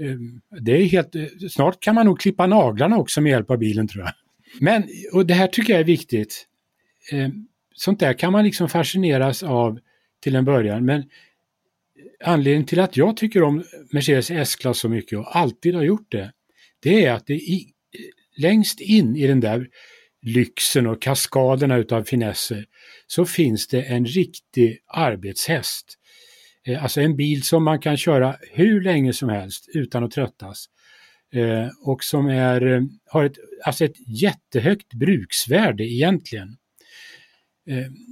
[0.00, 0.16] eh,
[0.60, 3.88] det är helt, eh, snart kan man nog klippa naglarna också med hjälp av bilen
[3.88, 4.12] tror jag.
[4.60, 6.46] Men, och det här tycker jag är viktigt.
[7.12, 7.28] Eh,
[7.74, 9.78] sånt där kan man liksom fascineras av
[10.22, 11.04] till en början men
[12.24, 16.32] anledningen till att jag tycker om Mercedes S-klass så mycket och alltid har gjort det,
[16.82, 17.66] det är att det i,
[18.36, 19.68] längst in i den där
[20.22, 22.64] lyxen och kaskaderna utav finesser
[23.06, 25.98] så finns det en riktig arbetshäst.
[26.66, 30.66] Eh, alltså en bil som man kan köra hur länge som helst utan att tröttas.
[31.34, 36.56] Eh, och som är, eh, har ett, alltså ett jättehögt bruksvärde egentligen.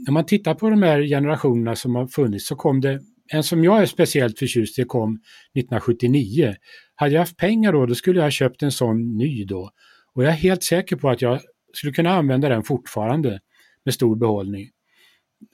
[0.06, 3.00] när man tittar på de här generationerna som har funnits så kom det,
[3.32, 6.54] en som jag är speciellt förtjust i kom 1979.
[6.94, 9.70] Hade jag haft pengar då, då skulle jag ha köpt en sån ny då.
[10.14, 11.40] Och jag är helt säker på att jag
[11.72, 13.40] skulle kunna använda den fortfarande
[13.84, 14.68] med stor behållning.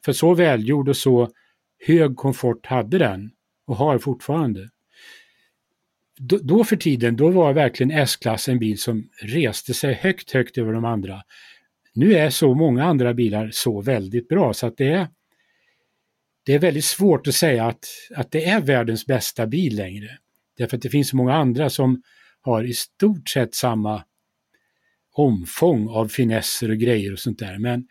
[0.05, 1.31] För så välgjord och så
[1.87, 3.31] hög komfort hade den
[3.66, 4.68] och har fortfarande.
[6.18, 10.59] Då, då för tiden, då var verkligen S-klass en bil som reste sig högt, högt
[10.59, 11.22] över de andra.
[11.95, 15.09] Nu är så många andra bilar så väldigt bra så att det är,
[16.49, 17.85] det är väldigt svårt att säga att,
[18.17, 20.19] att det är världens bästa bil längre.
[20.59, 22.03] Därför att det finns så många andra som
[22.41, 24.05] har i stort sett samma
[25.13, 27.59] omfång av finesser och grejer och sånt där.
[27.59, 27.89] Men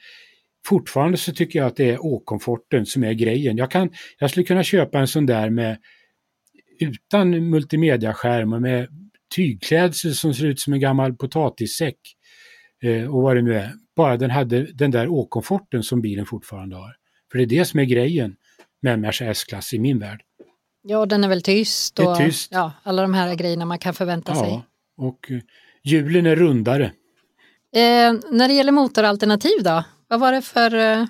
[0.66, 3.58] fortfarande så tycker jag att det är åkomforten som är grejen.
[3.58, 3.90] Jag, kan,
[4.20, 5.78] jag skulle kunna köpa en sån där med
[6.80, 8.88] utan multimediaskärm och med
[9.36, 12.00] tygklädsel som ser ut som en gammal potatissäck
[12.84, 13.72] eh, och vad det nu är.
[13.96, 16.96] Bara den hade den där åkomforten som bilen fortfarande har.
[17.32, 18.36] För det är det som är grejen
[18.82, 20.22] med Merca S-klass i min värld.
[20.84, 22.52] Ja, den är väl tyst och tyst.
[22.52, 24.62] Ja, alla de här grejerna man kan förvänta ja, sig.
[24.98, 25.40] och eh,
[25.84, 26.86] hjulen är rundare.
[27.76, 29.84] Eh, när det gäller motoralternativ då?
[30.08, 31.06] Vad var det för eh,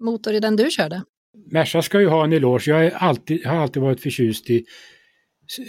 [0.00, 1.02] motor i den du körde?
[1.50, 2.70] Merca ska ju ha en eloge.
[2.70, 4.64] Jag alltid, har alltid varit förtjust i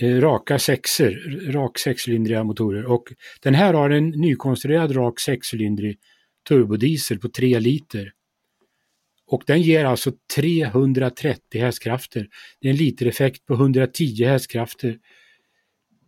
[0.01, 3.03] eh, raka sexer, rak sexcylindriga motorer och
[3.41, 5.97] den här har en nykonstruerad rak sexcylindrig
[6.47, 8.11] turbodiesel på 3 liter.
[9.27, 12.27] Och den ger alltså 330 hästkrafter.
[12.61, 14.97] Det är en litereffekt på 110 hästkrafter.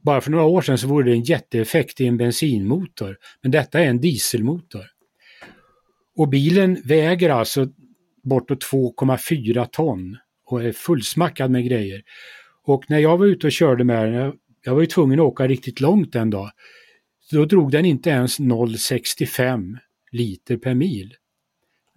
[0.03, 3.79] Bara för några år sedan så vore det en jätteeffekt i en bensinmotor, men detta
[3.79, 4.85] är en dieselmotor.
[6.17, 7.67] Och bilen väger alltså
[8.23, 12.03] bortåt 2,4 ton och är fullsmackad med grejer.
[12.63, 15.47] Och när jag var ute och körde med den, jag var ju tvungen att åka
[15.47, 16.51] riktigt långt en dag,
[17.31, 19.77] då drog den inte ens 0,65
[20.11, 21.13] liter per mil.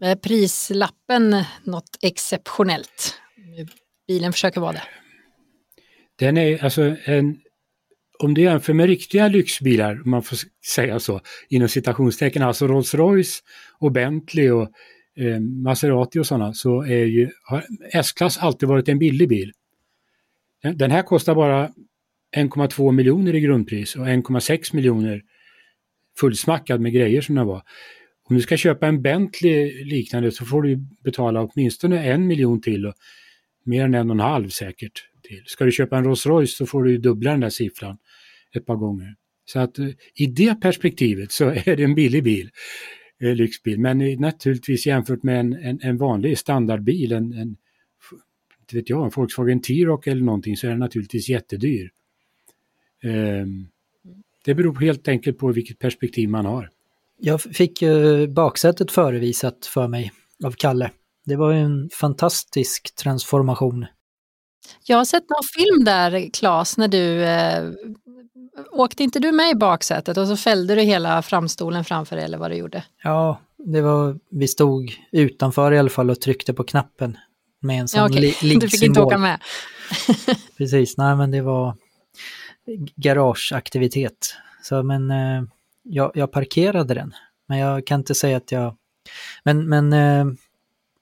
[0.01, 3.15] Är prislappen något exceptionellt?
[4.09, 4.83] Bilen försöker vara det.
[6.19, 7.41] Den är alltså en,
[8.19, 10.39] om du jämför med riktiga lyxbilar, om man får
[10.75, 13.43] säga så, inom citationstecken, alltså Rolls-Royce
[13.79, 14.71] och Bentley och
[15.17, 19.53] eh, Maserati och sådana, så är ju, har S-klass alltid varit en billig bil.
[20.75, 21.69] Den här kostar bara
[22.37, 25.23] 1,2 miljoner i grundpris och 1,6 miljoner
[26.21, 27.63] fullsmackad med grejer som den var.
[28.31, 32.87] Om du ska köpa en Bentley liknande så får du betala åtminstone en miljon till
[32.87, 32.95] och
[33.65, 35.05] mer än en och en halv säkert.
[35.23, 35.43] till.
[35.47, 37.99] Ska du köpa en Rolls Royce så får du dubbla den där siffran
[38.55, 39.15] ett par gånger.
[39.45, 42.51] Så att eh, i det perspektivet så är det en billig bil,
[43.19, 43.81] En lyxbil.
[43.81, 47.57] Men eh, naturligtvis jämfört med en, en, en vanlig standardbil, en, en,
[48.61, 51.91] inte vet jag, en Volkswagen T-Roc eller någonting så är den naturligtvis jättedyr.
[53.03, 53.69] Um,
[54.45, 56.71] det beror helt enkelt på vilket perspektiv man har.
[57.19, 60.13] Jag fick ju baksätet förevisat för mig
[60.45, 60.91] av Kalle.
[61.25, 63.87] Det var ju en fantastisk transformation.
[64.85, 67.71] Jag har sett någon film där, Claes, när du eh,
[68.73, 72.39] åkte inte du med i baksätet och så fällde du hela framstolen framför dig eller
[72.39, 72.85] vad du gjorde?
[73.03, 77.19] Ja, det var, vi stod utanför i alla fall och tryckte på knappen
[77.61, 78.35] med en sån ja, okay.
[78.43, 79.41] li Du fick inte åka med.
[80.59, 81.77] Precis, nej men det var
[82.97, 84.35] garageaktivitet.
[84.63, 85.43] Så men eh,
[85.89, 87.13] jag, jag, parkerade den.
[87.49, 88.77] Men jag kan inte säga att jag...
[89.45, 90.27] Men, men eh,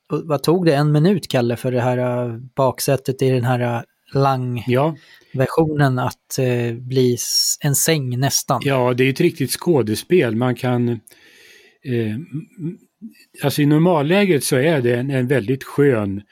[0.08, 0.74] vad tog det?
[0.74, 3.82] En minut, Kalle, för det här uh, baksätet i den här uh,
[4.14, 6.06] lang-versionen ja.
[6.06, 7.16] att uh, bli
[7.60, 8.60] en säng nästan?
[8.64, 10.36] Ja, det är ett riktigt skådespel.
[10.36, 10.88] Man kan...
[10.88, 12.16] Eh,
[13.42, 16.22] alltså i normalläget så är det en, en väldigt skön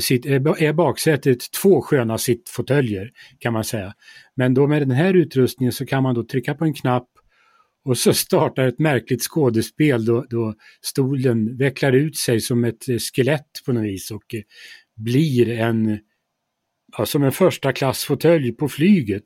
[0.00, 3.94] sitt, är baksätet två sköna sittfåtöljer kan man säga.
[4.34, 7.08] Men då med den här utrustningen så kan man då trycka på en knapp
[7.88, 12.98] och så startar ett märkligt skådespel då, då stolen vecklar ut sig som ett eh,
[12.98, 14.40] skelett på något vis och eh,
[14.96, 15.98] blir en,
[16.98, 19.24] ja, som en första klassfåtölj på flyget.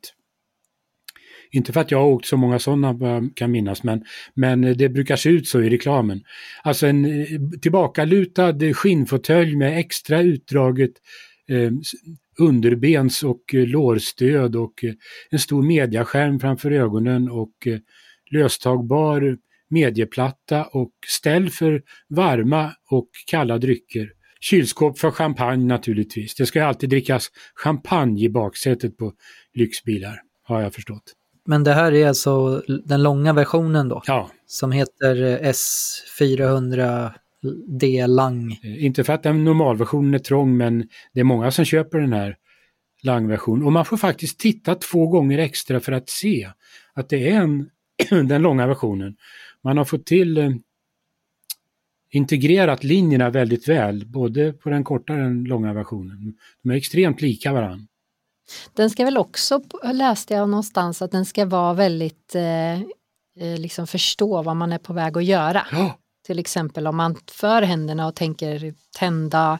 [1.51, 4.03] Inte för att jag har åkt så många sådana kan minnas, men,
[4.33, 6.23] men eh, det brukar se ut så i reklamen.
[6.63, 7.25] Alltså en
[7.61, 10.91] tillbakalutad skinnfåtölj med extra utdraget
[11.49, 11.71] eh,
[12.39, 14.83] underbens och lårstöd och
[15.29, 17.67] en stor mediaskärm framför ögonen och
[18.33, 19.37] löstagbar
[19.69, 24.09] medieplatta och ställ för varma och kalla drycker.
[24.39, 26.35] Kylskåp för champagne naturligtvis.
[26.35, 29.13] Det ska alltid drickas champagne i baksätet på
[29.53, 31.13] lyxbilar, har jag förstått.
[31.45, 34.01] Men det här är alltså den långa versionen då?
[34.07, 34.29] Ja.
[34.45, 38.59] Som heter S400D Lang?
[38.63, 42.35] Inte för att den normalversionen är trång, men det är många som köper den här
[43.03, 43.65] Lang-versionen.
[43.65, 46.49] Och man får faktiskt titta två gånger extra för att se
[46.93, 47.69] att det är en
[48.27, 49.15] den långa versionen.
[49.63, 50.51] Man har fått till eh,
[52.11, 56.33] integrerat linjerna väldigt väl, både på den korta och den långa versionen.
[56.63, 57.87] De är extremt lika varandra.
[58.73, 59.61] Den ska väl också,
[59.93, 64.93] läste jag någonstans, att den ska vara väldigt, eh, liksom förstå vad man är på
[64.93, 65.67] väg att göra.
[65.71, 65.99] Ja.
[66.25, 69.59] Till exempel om man för händerna och tänker tända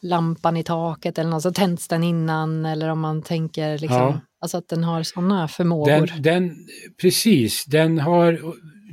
[0.00, 4.20] lampan i taket eller något så tänds den innan eller om man tänker liksom, Ja.
[4.40, 6.06] alltså att den har sådana förmågor.
[6.06, 6.56] Den, den,
[7.00, 8.40] precis, den har,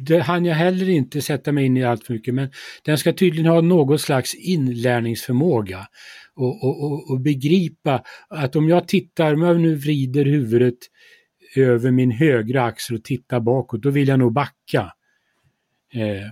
[0.06, 2.52] det hann jag heller inte sätta mig in i allt för mycket, men
[2.86, 5.88] den ska tydligen ha någon slags inlärningsförmåga
[6.36, 10.78] och, och, och, och begripa att om jag tittar, om jag nu vrider huvudet
[11.56, 14.92] över min högra axel och tittar bakåt, då vill jag nog backa.
[15.94, 16.28] Eh,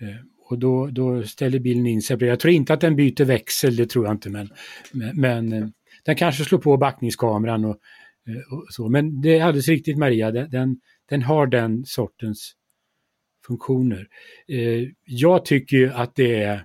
[0.00, 0.16] Eh,
[0.50, 2.24] och då, då ställer bilen in sig.
[2.24, 4.48] Jag tror inte att den byter växel, det tror jag inte, men,
[4.92, 5.68] men, men eh,
[6.04, 7.78] den kanske slår på backningskameran och,
[8.28, 8.88] eh, och så.
[8.88, 12.54] Men det är alldeles riktigt Maria, den, den, har den sortens
[13.46, 14.08] funktioner.
[15.04, 16.64] Jag tycker ju att det är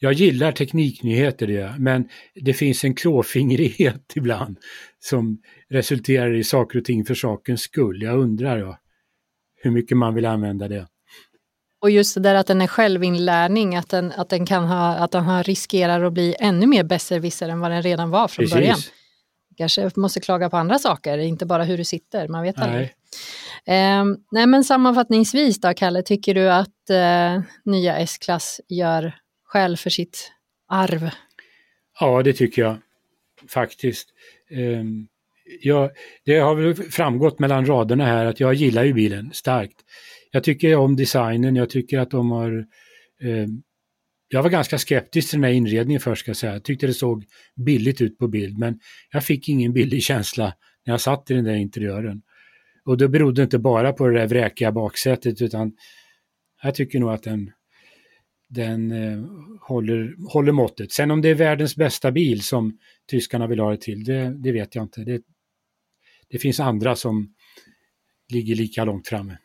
[0.00, 4.58] jag gillar tekniknyheter, det, men det finns en klåfingrighet ibland
[4.98, 8.02] som resulterar i saker och ting för sakens skull.
[8.02, 8.78] Jag undrar ja,
[9.56, 10.86] hur mycket man vill använda det.
[11.80, 15.10] Och just det där att den är självinlärning, att den, att den kan ha, att
[15.10, 18.54] den har riskerar att bli ännu mer besserwisser än vad den redan var från Precis.
[18.54, 18.78] början.
[19.56, 22.66] Kanske måste klaga på andra saker, inte bara hur du sitter, man vet Nej.
[22.66, 22.94] aldrig.
[23.66, 29.12] Ehm, nej men sammanfattningsvis då Kalle, tycker du att eh, nya S-klass gör
[29.44, 30.32] skäl för sitt
[30.68, 31.10] arv?
[32.00, 32.76] Ja, det tycker jag
[33.48, 34.08] faktiskt.
[34.50, 35.08] Ehm,
[35.60, 35.90] jag,
[36.24, 39.76] det har väl framgått mellan raderna här att jag gillar ju bilen starkt.
[40.30, 42.66] Jag tycker om designen, jag tycker att de har...
[43.22, 43.46] Eh,
[44.28, 46.52] jag var ganska skeptisk till den här inredningen först ska jag säga.
[46.52, 47.24] Jag tyckte det såg
[47.56, 48.80] billigt ut på bild men
[49.12, 50.54] jag fick ingen billig känsla
[50.86, 52.22] när jag satt i den där interiören.
[52.84, 55.72] Och det berodde inte bara på det där vräkiga baksätet utan
[56.62, 57.52] jag tycker nog att den,
[58.48, 59.24] den eh,
[59.60, 60.92] håller, håller måttet.
[60.92, 62.78] Sen om det är världens bästa bil som
[63.10, 65.04] tyskarna vill ha det till, det, det vet jag inte.
[65.04, 65.22] Det,
[66.28, 67.34] det finns andra som
[68.32, 69.38] ligger lika långt framme.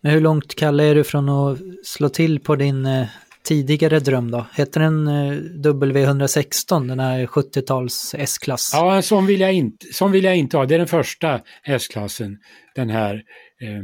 [0.00, 3.06] Men hur långt, Kalle, är du från att slå till på din eh,
[3.42, 4.46] tidigare dröm då?
[4.54, 5.32] Heter den eh,
[5.72, 8.70] W116, den här 70-tals S-klass?
[8.72, 10.66] Ja, sån vill, jag inte, sån vill jag inte ha.
[10.66, 12.38] Det är den första S-klassen.
[12.74, 13.14] Den här.
[13.60, 13.82] Eh,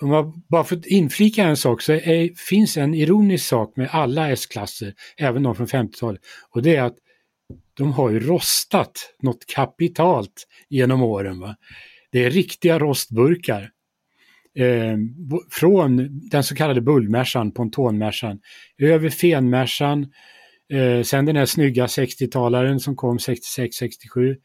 [0.00, 4.30] om jag bara får inflika en sak så är, finns en ironisk sak med alla
[4.30, 6.20] S-klasser, även de från 50-talet.
[6.50, 6.96] Och det är att
[7.74, 11.40] de har ju rostat något kapitalt genom åren.
[11.40, 11.56] Va?
[12.12, 13.70] Det är riktiga rostburkar.
[14.58, 14.96] Eh,
[15.50, 18.38] från den så kallade bullmärsan, pontonmärsan,
[18.78, 20.06] över fenmärsan,
[20.72, 24.36] eh, sen den här snygga 60-talaren som kom 66-67.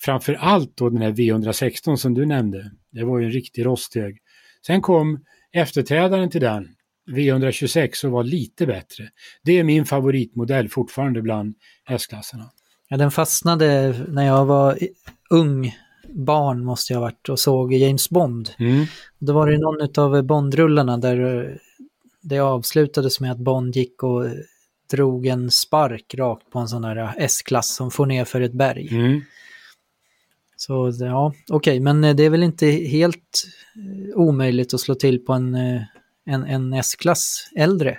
[0.00, 2.70] Framför allt då den här V116 som du nämnde.
[2.92, 4.18] Det var ju en riktig rosthög.
[4.66, 6.68] Sen kom efterträdaren till den,
[7.10, 9.08] V126, och var lite bättre.
[9.44, 11.54] Det är min favoritmodell fortfarande bland
[11.88, 12.50] S-klasserna.
[12.88, 14.78] Ja, den fastnade när jag var
[15.30, 15.74] ung
[16.14, 18.50] barn måste jag ha varit och såg James Bond.
[18.58, 18.86] Mm.
[19.18, 21.56] Då var det någon av Bondrullarna där eh,
[22.22, 24.24] det avslutades med att Bond gick och
[24.90, 28.88] drog en spark rakt på en sån där S-klass som får ner för ett berg.
[28.90, 29.20] Mm.
[30.56, 33.44] Så ja, okej, men eh, det är väl inte helt
[33.76, 35.82] eh, omöjligt att slå till på en, eh,
[36.26, 37.98] en, en S-klass äldre?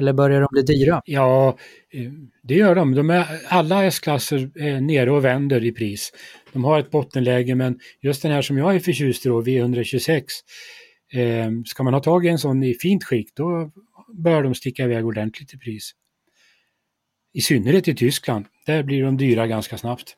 [0.00, 1.02] Eller börjar de bli dyra?
[1.04, 1.56] Ja,
[1.92, 2.94] eh, det gör de.
[2.94, 6.12] de är, alla S-klasser är nere och vänder i pris.
[6.52, 10.22] De har ett bottenläge men just den här som jag är förtjust i då, V126,
[11.12, 13.70] eh, ska man ha tag i en sån i fint skick då
[14.14, 15.90] bör de sticka iväg ordentligt i pris.
[17.32, 20.16] I synnerhet i Tyskland, där blir de dyra ganska snabbt.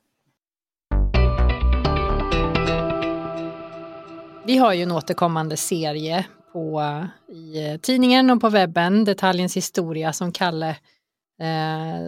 [4.46, 6.82] Vi har ju en återkommande serie på,
[7.28, 10.70] i eh, tidningen och på webben, Detaljens historia som Kalle
[11.40, 12.00] eh,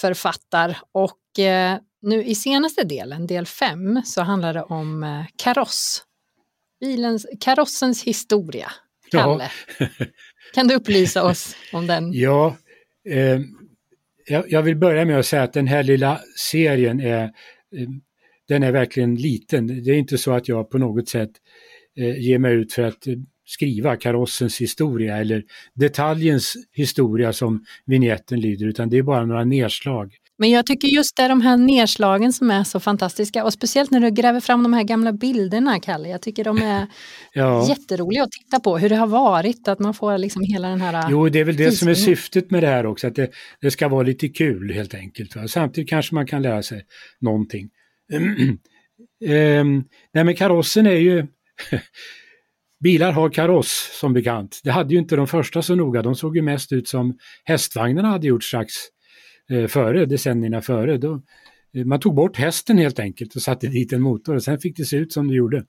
[0.00, 0.78] författar.
[0.92, 6.04] Och eh, nu i senaste delen, del 5, så handlar det om eh, kaross.
[6.80, 8.72] Bilens, karossens historia.
[9.10, 9.50] Kalle,
[10.54, 12.12] kan du upplysa oss om den?
[12.14, 12.56] Ja,
[13.08, 13.40] eh,
[14.26, 17.30] jag, vill börja med att säga att den här lilla serien är, eh,
[18.48, 19.66] den är verkligen liten.
[19.66, 21.30] Det är inte så att jag på något sätt
[21.96, 23.14] eh, ger mig ut för att eh,
[23.44, 25.42] skriva karossens historia eller
[25.74, 30.14] detaljens historia som vignetten lyder, utan det är bara några nedslag.
[30.38, 33.90] Men jag tycker just det är de här nedslagen som är så fantastiska och speciellt
[33.90, 36.08] när du gräver fram de här gamla bilderna, Kalle.
[36.08, 36.86] Jag tycker de är
[37.32, 37.68] Ja.
[37.68, 41.10] jätteroliga att titta på, hur det har varit, att man får liksom hela den här...
[41.10, 43.30] Jo, det är väl det som är syftet med det här också, att det,
[43.60, 45.36] det ska vara lite kul helt enkelt.
[45.36, 45.48] Va?
[45.48, 46.84] Samtidigt kanske man kan lära sig
[47.20, 47.70] någonting.
[49.26, 49.84] Ehm,
[50.14, 51.26] nej men karossen är ju,
[52.84, 54.60] bilar har kaross som bekant.
[54.64, 58.08] Det hade ju inte de första så noga, de såg ju mest ut som hästvagnarna
[58.08, 58.72] hade gjort strax
[59.50, 60.98] eh, före, decennierna före.
[60.98, 61.22] Då,
[61.74, 64.76] eh, man tog bort hästen helt enkelt och satte dit en motor och sen fick
[64.76, 65.64] det se ut som det gjorde.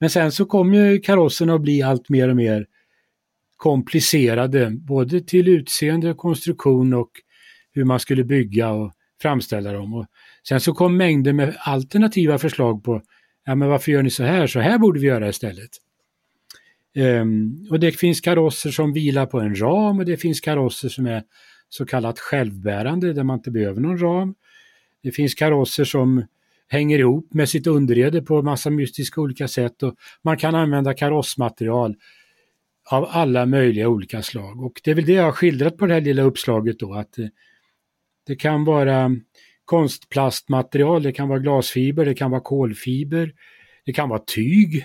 [0.00, 2.66] Men sen så kom ju karosserna att bli allt mer och mer
[3.56, 7.10] komplicerade, både till utseende, konstruktion och
[7.72, 8.92] hur man skulle bygga och
[9.22, 9.94] framställa dem.
[9.94, 10.06] Och
[10.48, 13.02] sen så kom mängder med alternativa förslag på,
[13.44, 15.70] ja men varför gör ni så här, så här borde vi göra istället.
[16.94, 21.06] Um, och det finns karosser som vilar på en ram och det finns karosser som
[21.06, 21.22] är
[21.68, 24.34] så kallat självbärande där man inte behöver någon ram.
[25.02, 26.24] Det finns karosser som
[26.68, 31.96] hänger ihop med sitt underrede på massa mystiska olika sätt och man kan använda karossmaterial
[32.90, 34.62] av alla möjliga olika slag.
[34.62, 37.18] Och det är väl det jag har skildrat på det här lilla uppslaget då att
[37.18, 37.26] eh,
[38.26, 39.10] det kan vara
[39.64, 43.32] konstplastmaterial, det kan vara glasfiber, det kan vara kolfiber,
[43.84, 44.84] det kan vara tyg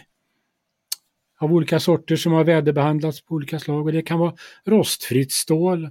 [1.39, 4.33] av olika sorter som har väderbehandlats på olika slag och det kan vara
[4.65, 5.89] rostfritt stål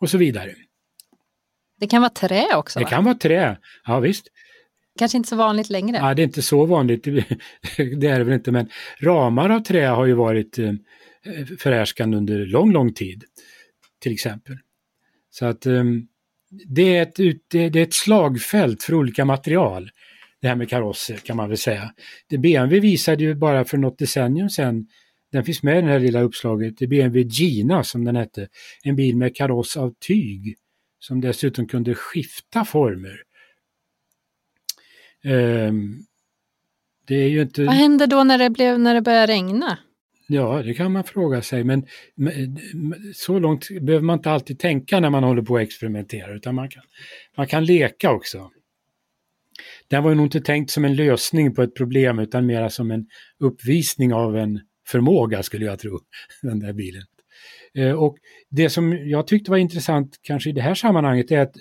[0.00, 0.54] och så vidare.
[1.80, 2.78] Det kan vara trä också?
[2.78, 2.90] Det va?
[2.90, 4.26] kan vara trä, ja visst.
[4.98, 5.96] Kanske inte så vanligt längre?
[5.96, 7.04] Ja, det är inte så vanligt,
[7.76, 8.68] det är det väl inte, men
[9.00, 10.72] ramar av trä har ju varit eh,
[11.58, 13.24] förhärskande under lång, lång tid.
[14.00, 14.56] Till exempel.
[15.30, 16.08] Så att um,
[16.50, 17.16] det, är ett,
[17.50, 19.90] det är ett slagfält för olika material.
[20.44, 21.90] Det här med karosser kan man väl säga.
[22.28, 24.86] Det BMW visade ju bara för något decennium sedan,
[25.32, 28.48] den finns med i det här lilla uppslaget, det är BMW Gina som den hette.
[28.82, 30.56] En bil med kaross av tyg
[30.98, 33.22] som dessutom kunde skifta former.
[35.24, 36.06] Um,
[37.06, 37.64] det är ju inte...
[37.64, 39.78] Vad hände då när det, blev, när det började regna?
[40.28, 41.86] Ja, det kan man fråga sig, men
[43.14, 46.68] så långt behöver man inte alltid tänka när man håller på att experimentera, utan man
[46.68, 46.82] kan,
[47.36, 48.50] man kan leka också.
[49.88, 52.90] Den var ju nog inte tänkt som en lösning på ett problem, utan mera som
[52.90, 53.06] en
[53.40, 56.00] uppvisning av en förmåga, skulle jag tro,
[56.42, 57.02] den där bilen.
[57.74, 58.16] Eh, och
[58.50, 61.54] det som jag tyckte var intressant kanske i det här sammanhanget är att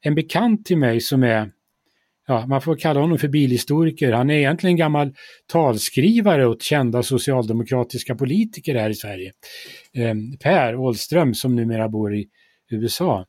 [0.00, 1.50] en bekant till mig som är
[2.26, 4.12] ja, man får kalla honom för bilhistoriker.
[4.12, 5.14] Han är egentligen gammal
[5.46, 9.32] talskrivare åt kända socialdemokratiska politiker här i Sverige.
[9.94, 12.28] Eh, per Åhlström som numera bor i
[12.70, 13.26] USA.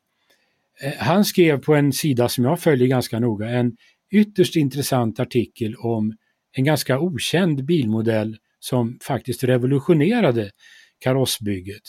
[0.83, 3.75] Eh, han skrev på en sida som jag följer ganska noga en
[4.11, 6.17] ytterst intressant artikel om
[6.51, 10.51] en ganska okänd bilmodell som faktiskt revolutionerade
[10.99, 11.81] karossbygget.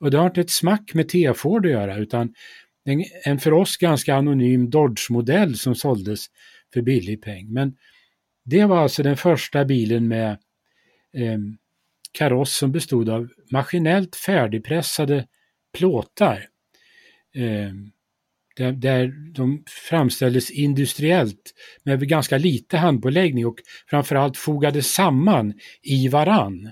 [0.00, 2.34] Och det har inte ett smack med T-Ford att göra utan
[2.84, 6.26] en, en för oss ganska anonym Dodge-modell som såldes
[6.74, 7.52] för billig peng.
[7.52, 7.76] Men
[8.44, 10.30] det var alltså den första bilen med
[11.16, 11.38] eh,
[12.12, 15.26] kaross som bestod av maskinellt färdigpressade
[15.78, 16.48] plåtar.
[17.34, 17.72] Eh,
[18.56, 23.56] där, där de framställdes industriellt med ganska lite handpåläggning och
[23.90, 26.70] framförallt fogades samman i varann.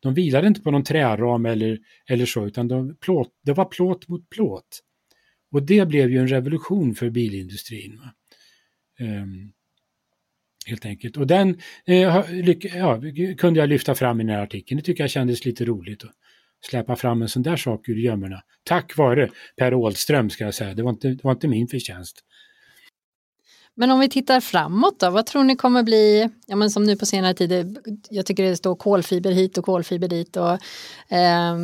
[0.00, 1.78] De vilade inte på någon träram eller,
[2.08, 4.82] eller så, utan de, plåt, det var plåt mot plåt.
[5.52, 8.00] Och det blev ju en revolution för bilindustrin.
[9.00, 9.52] Um,
[10.66, 11.16] helt enkelt.
[11.16, 12.24] Och den eh,
[12.74, 13.00] ja,
[13.38, 14.76] kunde jag lyfta fram i den här artikeln.
[14.78, 16.10] Det tycker jag kändes lite roligt Och,
[16.68, 18.42] släppa fram en sån där sak ur gömmorna.
[18.64, 20.74] Tack vare Per Åhlström ska jag säga.
[20.74, 22.22] Det var inte, det var inte min förtjänst.
[23.78, 26.96] Men om vi tittar framåt då, vad tror ni kommer bli, ja men som nu
[26.96, 27.78] på senare tid,
[28.10, 30.52] jag tycker det står kolfiber hit och kolfiber dit och
[31.12, 31.56] eh,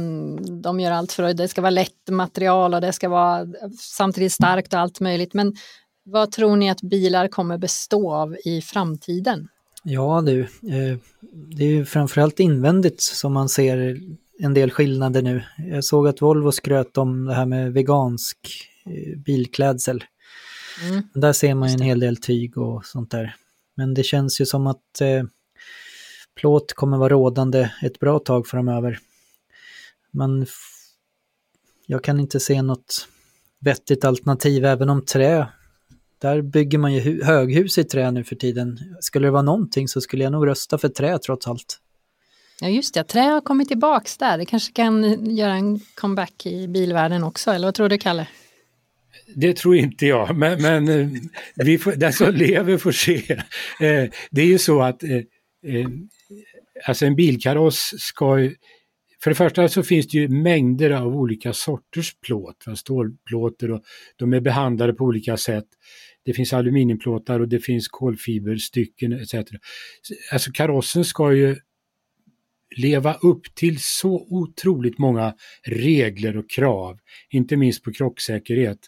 [0.62, 3.46] de gör allt för att det ska vara lätt material och det ska vara
[3.80, 5.34] samtidigt starkt och allt möjligt.
[5.34, 5.55] Men
[6.05, 9.48] vad tror ni att bilar kommer bestå av i framtiden?
[9.84, 10.98] Ja du, eh,
[11.57, 14.00] det är ju framförallt invändigt som man ser
[14.43, 15.45] en del skillnader nu.
[15.59, 18.38] Jag såg att Volvo skröt om det här med vegansk
[18.84, 20.05] eh, bilklädsel.
[20.88, 21.03] Mm.
[21.14, 23.36] Där ser man ju en hel del tyg och sånt där.
[23.74, 25.24] Men det känns ju som att eh,
[26.34, 28.99] plåt kommer vara rådande ett bra tag framöver.
[30.11, 30.47] Man
[31.86, 33.09] jag kan inte se något
[33.61, 35.47] vettigt alternativ, även om trä,
[36.18, 38.78] där bygger man ju höghus i trä nu för tiden.
[39.01, 41.78] Skulle det vara någonting så skulle jag nog rösta för trä trots allt.
[42.62, 44.38] Ja just det, trä har kommit tillbaks där.
[44.38, 48.28] Det kanske kan göra en comeback i bilvärlden också, eller vad tror du Kalle?
[49.34, 51.08] Det tror inte jag, men, men eh,
[51.56, 53.32] vi får, den som lever får se.
[53.80, 55.86] Eh, det är ju så att eh,
[56.86, 58.56] alltså en bilkaross ska ju...
[59.22, 63.82] för det första så finns det ju mängder av olika sorters plåt, stålplåter och
[64.16, 65.66] de är behandlade på olika sätt.
[66.24, 69.34] Det finns aluminiumplåtar och det finns kolfiberstycken etc.
[70.32, 71.56] Alltså karossen ska ju
[72.76, 75.34] leva upp till så otroligt många
[75.66, 76.98] regler och krav,
[77.30, 78.78] inte minst på krocksäkerhet.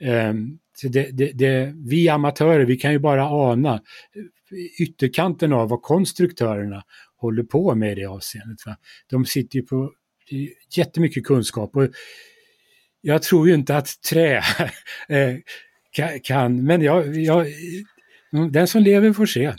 [0.00, 5.82] Ehm, det, det, det, vi amatörer, vi kan ju bara ana eh, ytterkanten av vad
[5.82, 6.82] konstruktörerna
[7.16, 8.66] håller på med i det avseendet.
[8.66, 8.76] Va?
[9.10, 9.92] De sitter ju på
[10.76, 11.88] jättemycket kunskap och
[13.00, 14.36] jag tror ju inte att trä
[15.08, 15.36] eh,
[16.22, 17.46] kan, men jag, jag,
[18.50, 19.54] den som lever får se.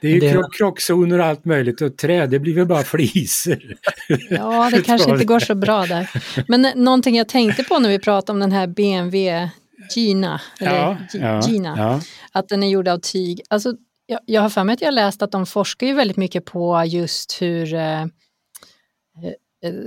[0.00, 0.32] Det är ju det...
[0.32, 3.76] Krock, krockzoner och allt möjligt och trä, det blir väl bara fliser.
[4.30, 6.10] Ja, det kanske inte går så bra där.
[6.48, 9.48] Men någonting jag tänkte på när vi pratade om den här BMW
[9.94, 12.00] Gina, ja, ja, Gina, ja.
[12.32, 13.40] att den är gjord av tyg.
[13.50, 13.74] Alltså,
[14.06, 16.84] jag, jag har för mig att jag läst att de forskar ju väldigt mycket på
[16.86, 18.06] just hur eh, Eh,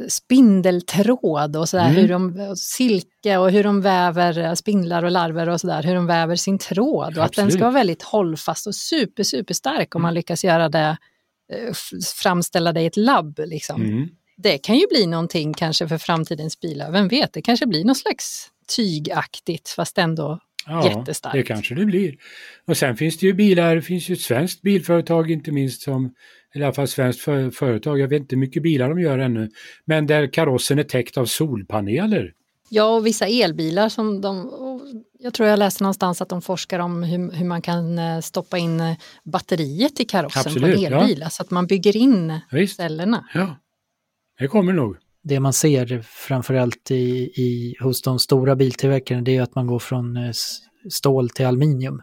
[0.07, 1.95] spindeltråd och sådär, mm.
[1.95, 6.07] hur de, silke och hur de väver eh, spindlar och larver och sådär, hur de
[6.07, 7.25] väver sin tråd och Absolut.
[7.25, 10.15] att den ska vara väldigt hållfast och super, super stark om man mm.
[10.15, 10.97] lyckas göra det,
[11.53, 11.73] eh,
[12.21, 13.39] framställa det i ett labb.
[13.45, 13.81] Liksom.
[13.81, 14.09] Mm.
[14.37, 17.97] Det kan ju bli någonting kanske för framtidens bilar, vem vet, det kanske blir något
[17.97, 21.33] slags tygaktigt fast ändå ja, jättestarkt.
[21.33, 22.15] det kanske det blir.
[22.67, 26.13] Och sen finns det ju bilar, det finns ju ett svenskt bilföretag inte minst som
[26.55, 29.49] i alla fall svenskt för, företag, jag vet inte hur mycket bilar de gör ännu,
[29.85, 32.33] men där karossen är täckt av solpaneler.
[32.69, 34.51] Ja, och vissa elbilar som de,
[35.19, 38.57] jag tror jag läste någonstans att de forskar om hur, hur man kan eh, stoppa
[38.57, 41.29] in eh, batteriet i karossen Absolut, på en elbil, ja.
[41.29, 42.75] så att man bygger in Visst.
[42.75, 43.25] cellerna.
[43.33, 43.55] Ja,
[44.39, 44.97] det kommer nog.
[45.23, 46.95] Det man ser framförallt i,
[47.41, 50.31] i, hos de stora biltillverkarna det är att man går från eh,
[50.89, 52.01] stål till aluminium.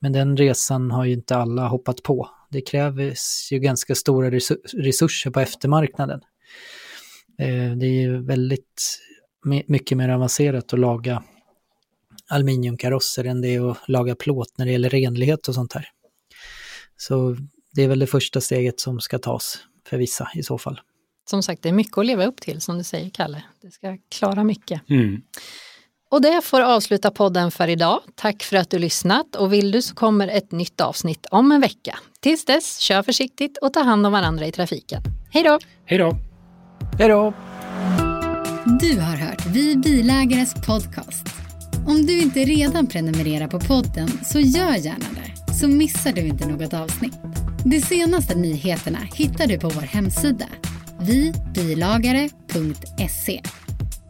[0.00, 2.28] Men den resan har ju inte alla hoppat på.
[2.52, 4.30] Det krävs ju ganska stora
[4.74, 6.20] resurser på eftermarknaden.
[7.38, 8.98] Eh, det är ju väldigt
[9.66, 11.22] mycket mer avancerat att laga
[12.28, 15.88] aluminiumkarosser än det är att laga plåt när det gäller renlighet och sånt här.
[16.96, 17.36] Så
[17.72, 20.80] det är väl det första steget som ska tas för vissa i så fall.
[21.30, 23.42] Som sagt, det är mycket att leva upp till som du säger, Kalle.
[23.62, 24.90] Det ska klara mycket.
[24.90, 25.22] Mm.
[26.10, 28.00] Och det får avsluta podden för idag.
[28.14, 31.60] Tack för att du lyssnat och vill du så kommer ett nytt avsnitt om en
[31.60, 31.98] vecka.
[32.22, 35.02] Tills dess, kör försiktigt och ta hand om varandra i trafiken.
[35.30, 35.58] Hej då!
[35.86, 36.18] Hej då!
[36.98, 37.34] Hej då!
[38.80, 41.26] Du har hört Vi Bilägares podcast.
[41.86, 46.48] Om du inte redan prenumererar på podden så gör gärna det, så missar du inte
[46.48, 47.18] något avsnitt.
[47.64, 50.46] De senaste nyheterna hittar du på vår hemsida,
[51.00, 53.42] vibilagare.se.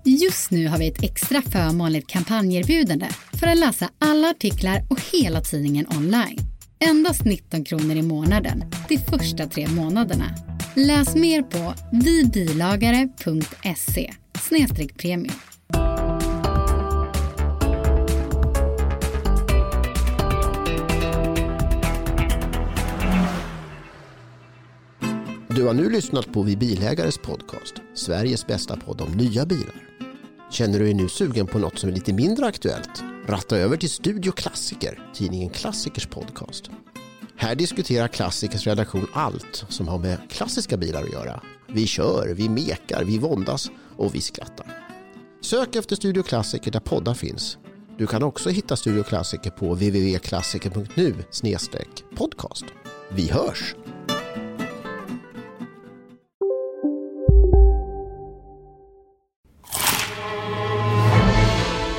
[0.04, 3.06] Just nu har vi ett extra förmånligt kampanjerbjudande
[3.40, 6.51] för att läsa alla artiklar och hela tidningen online.
[6.91, 10.24] Endast 19 kronor i månaden de första tre månaderna.
[10.74, 14.12] Läs mer på vibilagare.se
[14.97, 15.35] premium.
[25.49, 29.89] Du har nu lyssnat på Vi Bilägares podcast, Sveriges bästa podd om nya bilar.
[30.51, 33.11] Känner du dig nu sugen på något som är lite mindre aktuellt?
[33.26, 36.70] Ratta över till Studio Klassiker, tidningen Klassikers podcast.
[37.36, 41.42] Här diskuterar Klassikers redaktion allt som har med klassiska bilar att göra.
[41.68, 44.66] Vi kör, vi mekar, vi våndas och vi skrattar.
[45.40, 47.58] Sök efter Studio Klassiker där poddar finns.
[47.98, 51.14] Du kan också hitta Studio Klassiker på www.klassiker.nu
[52.16, 52.64] podcast.
[53.10, 53.74] Vi hörs!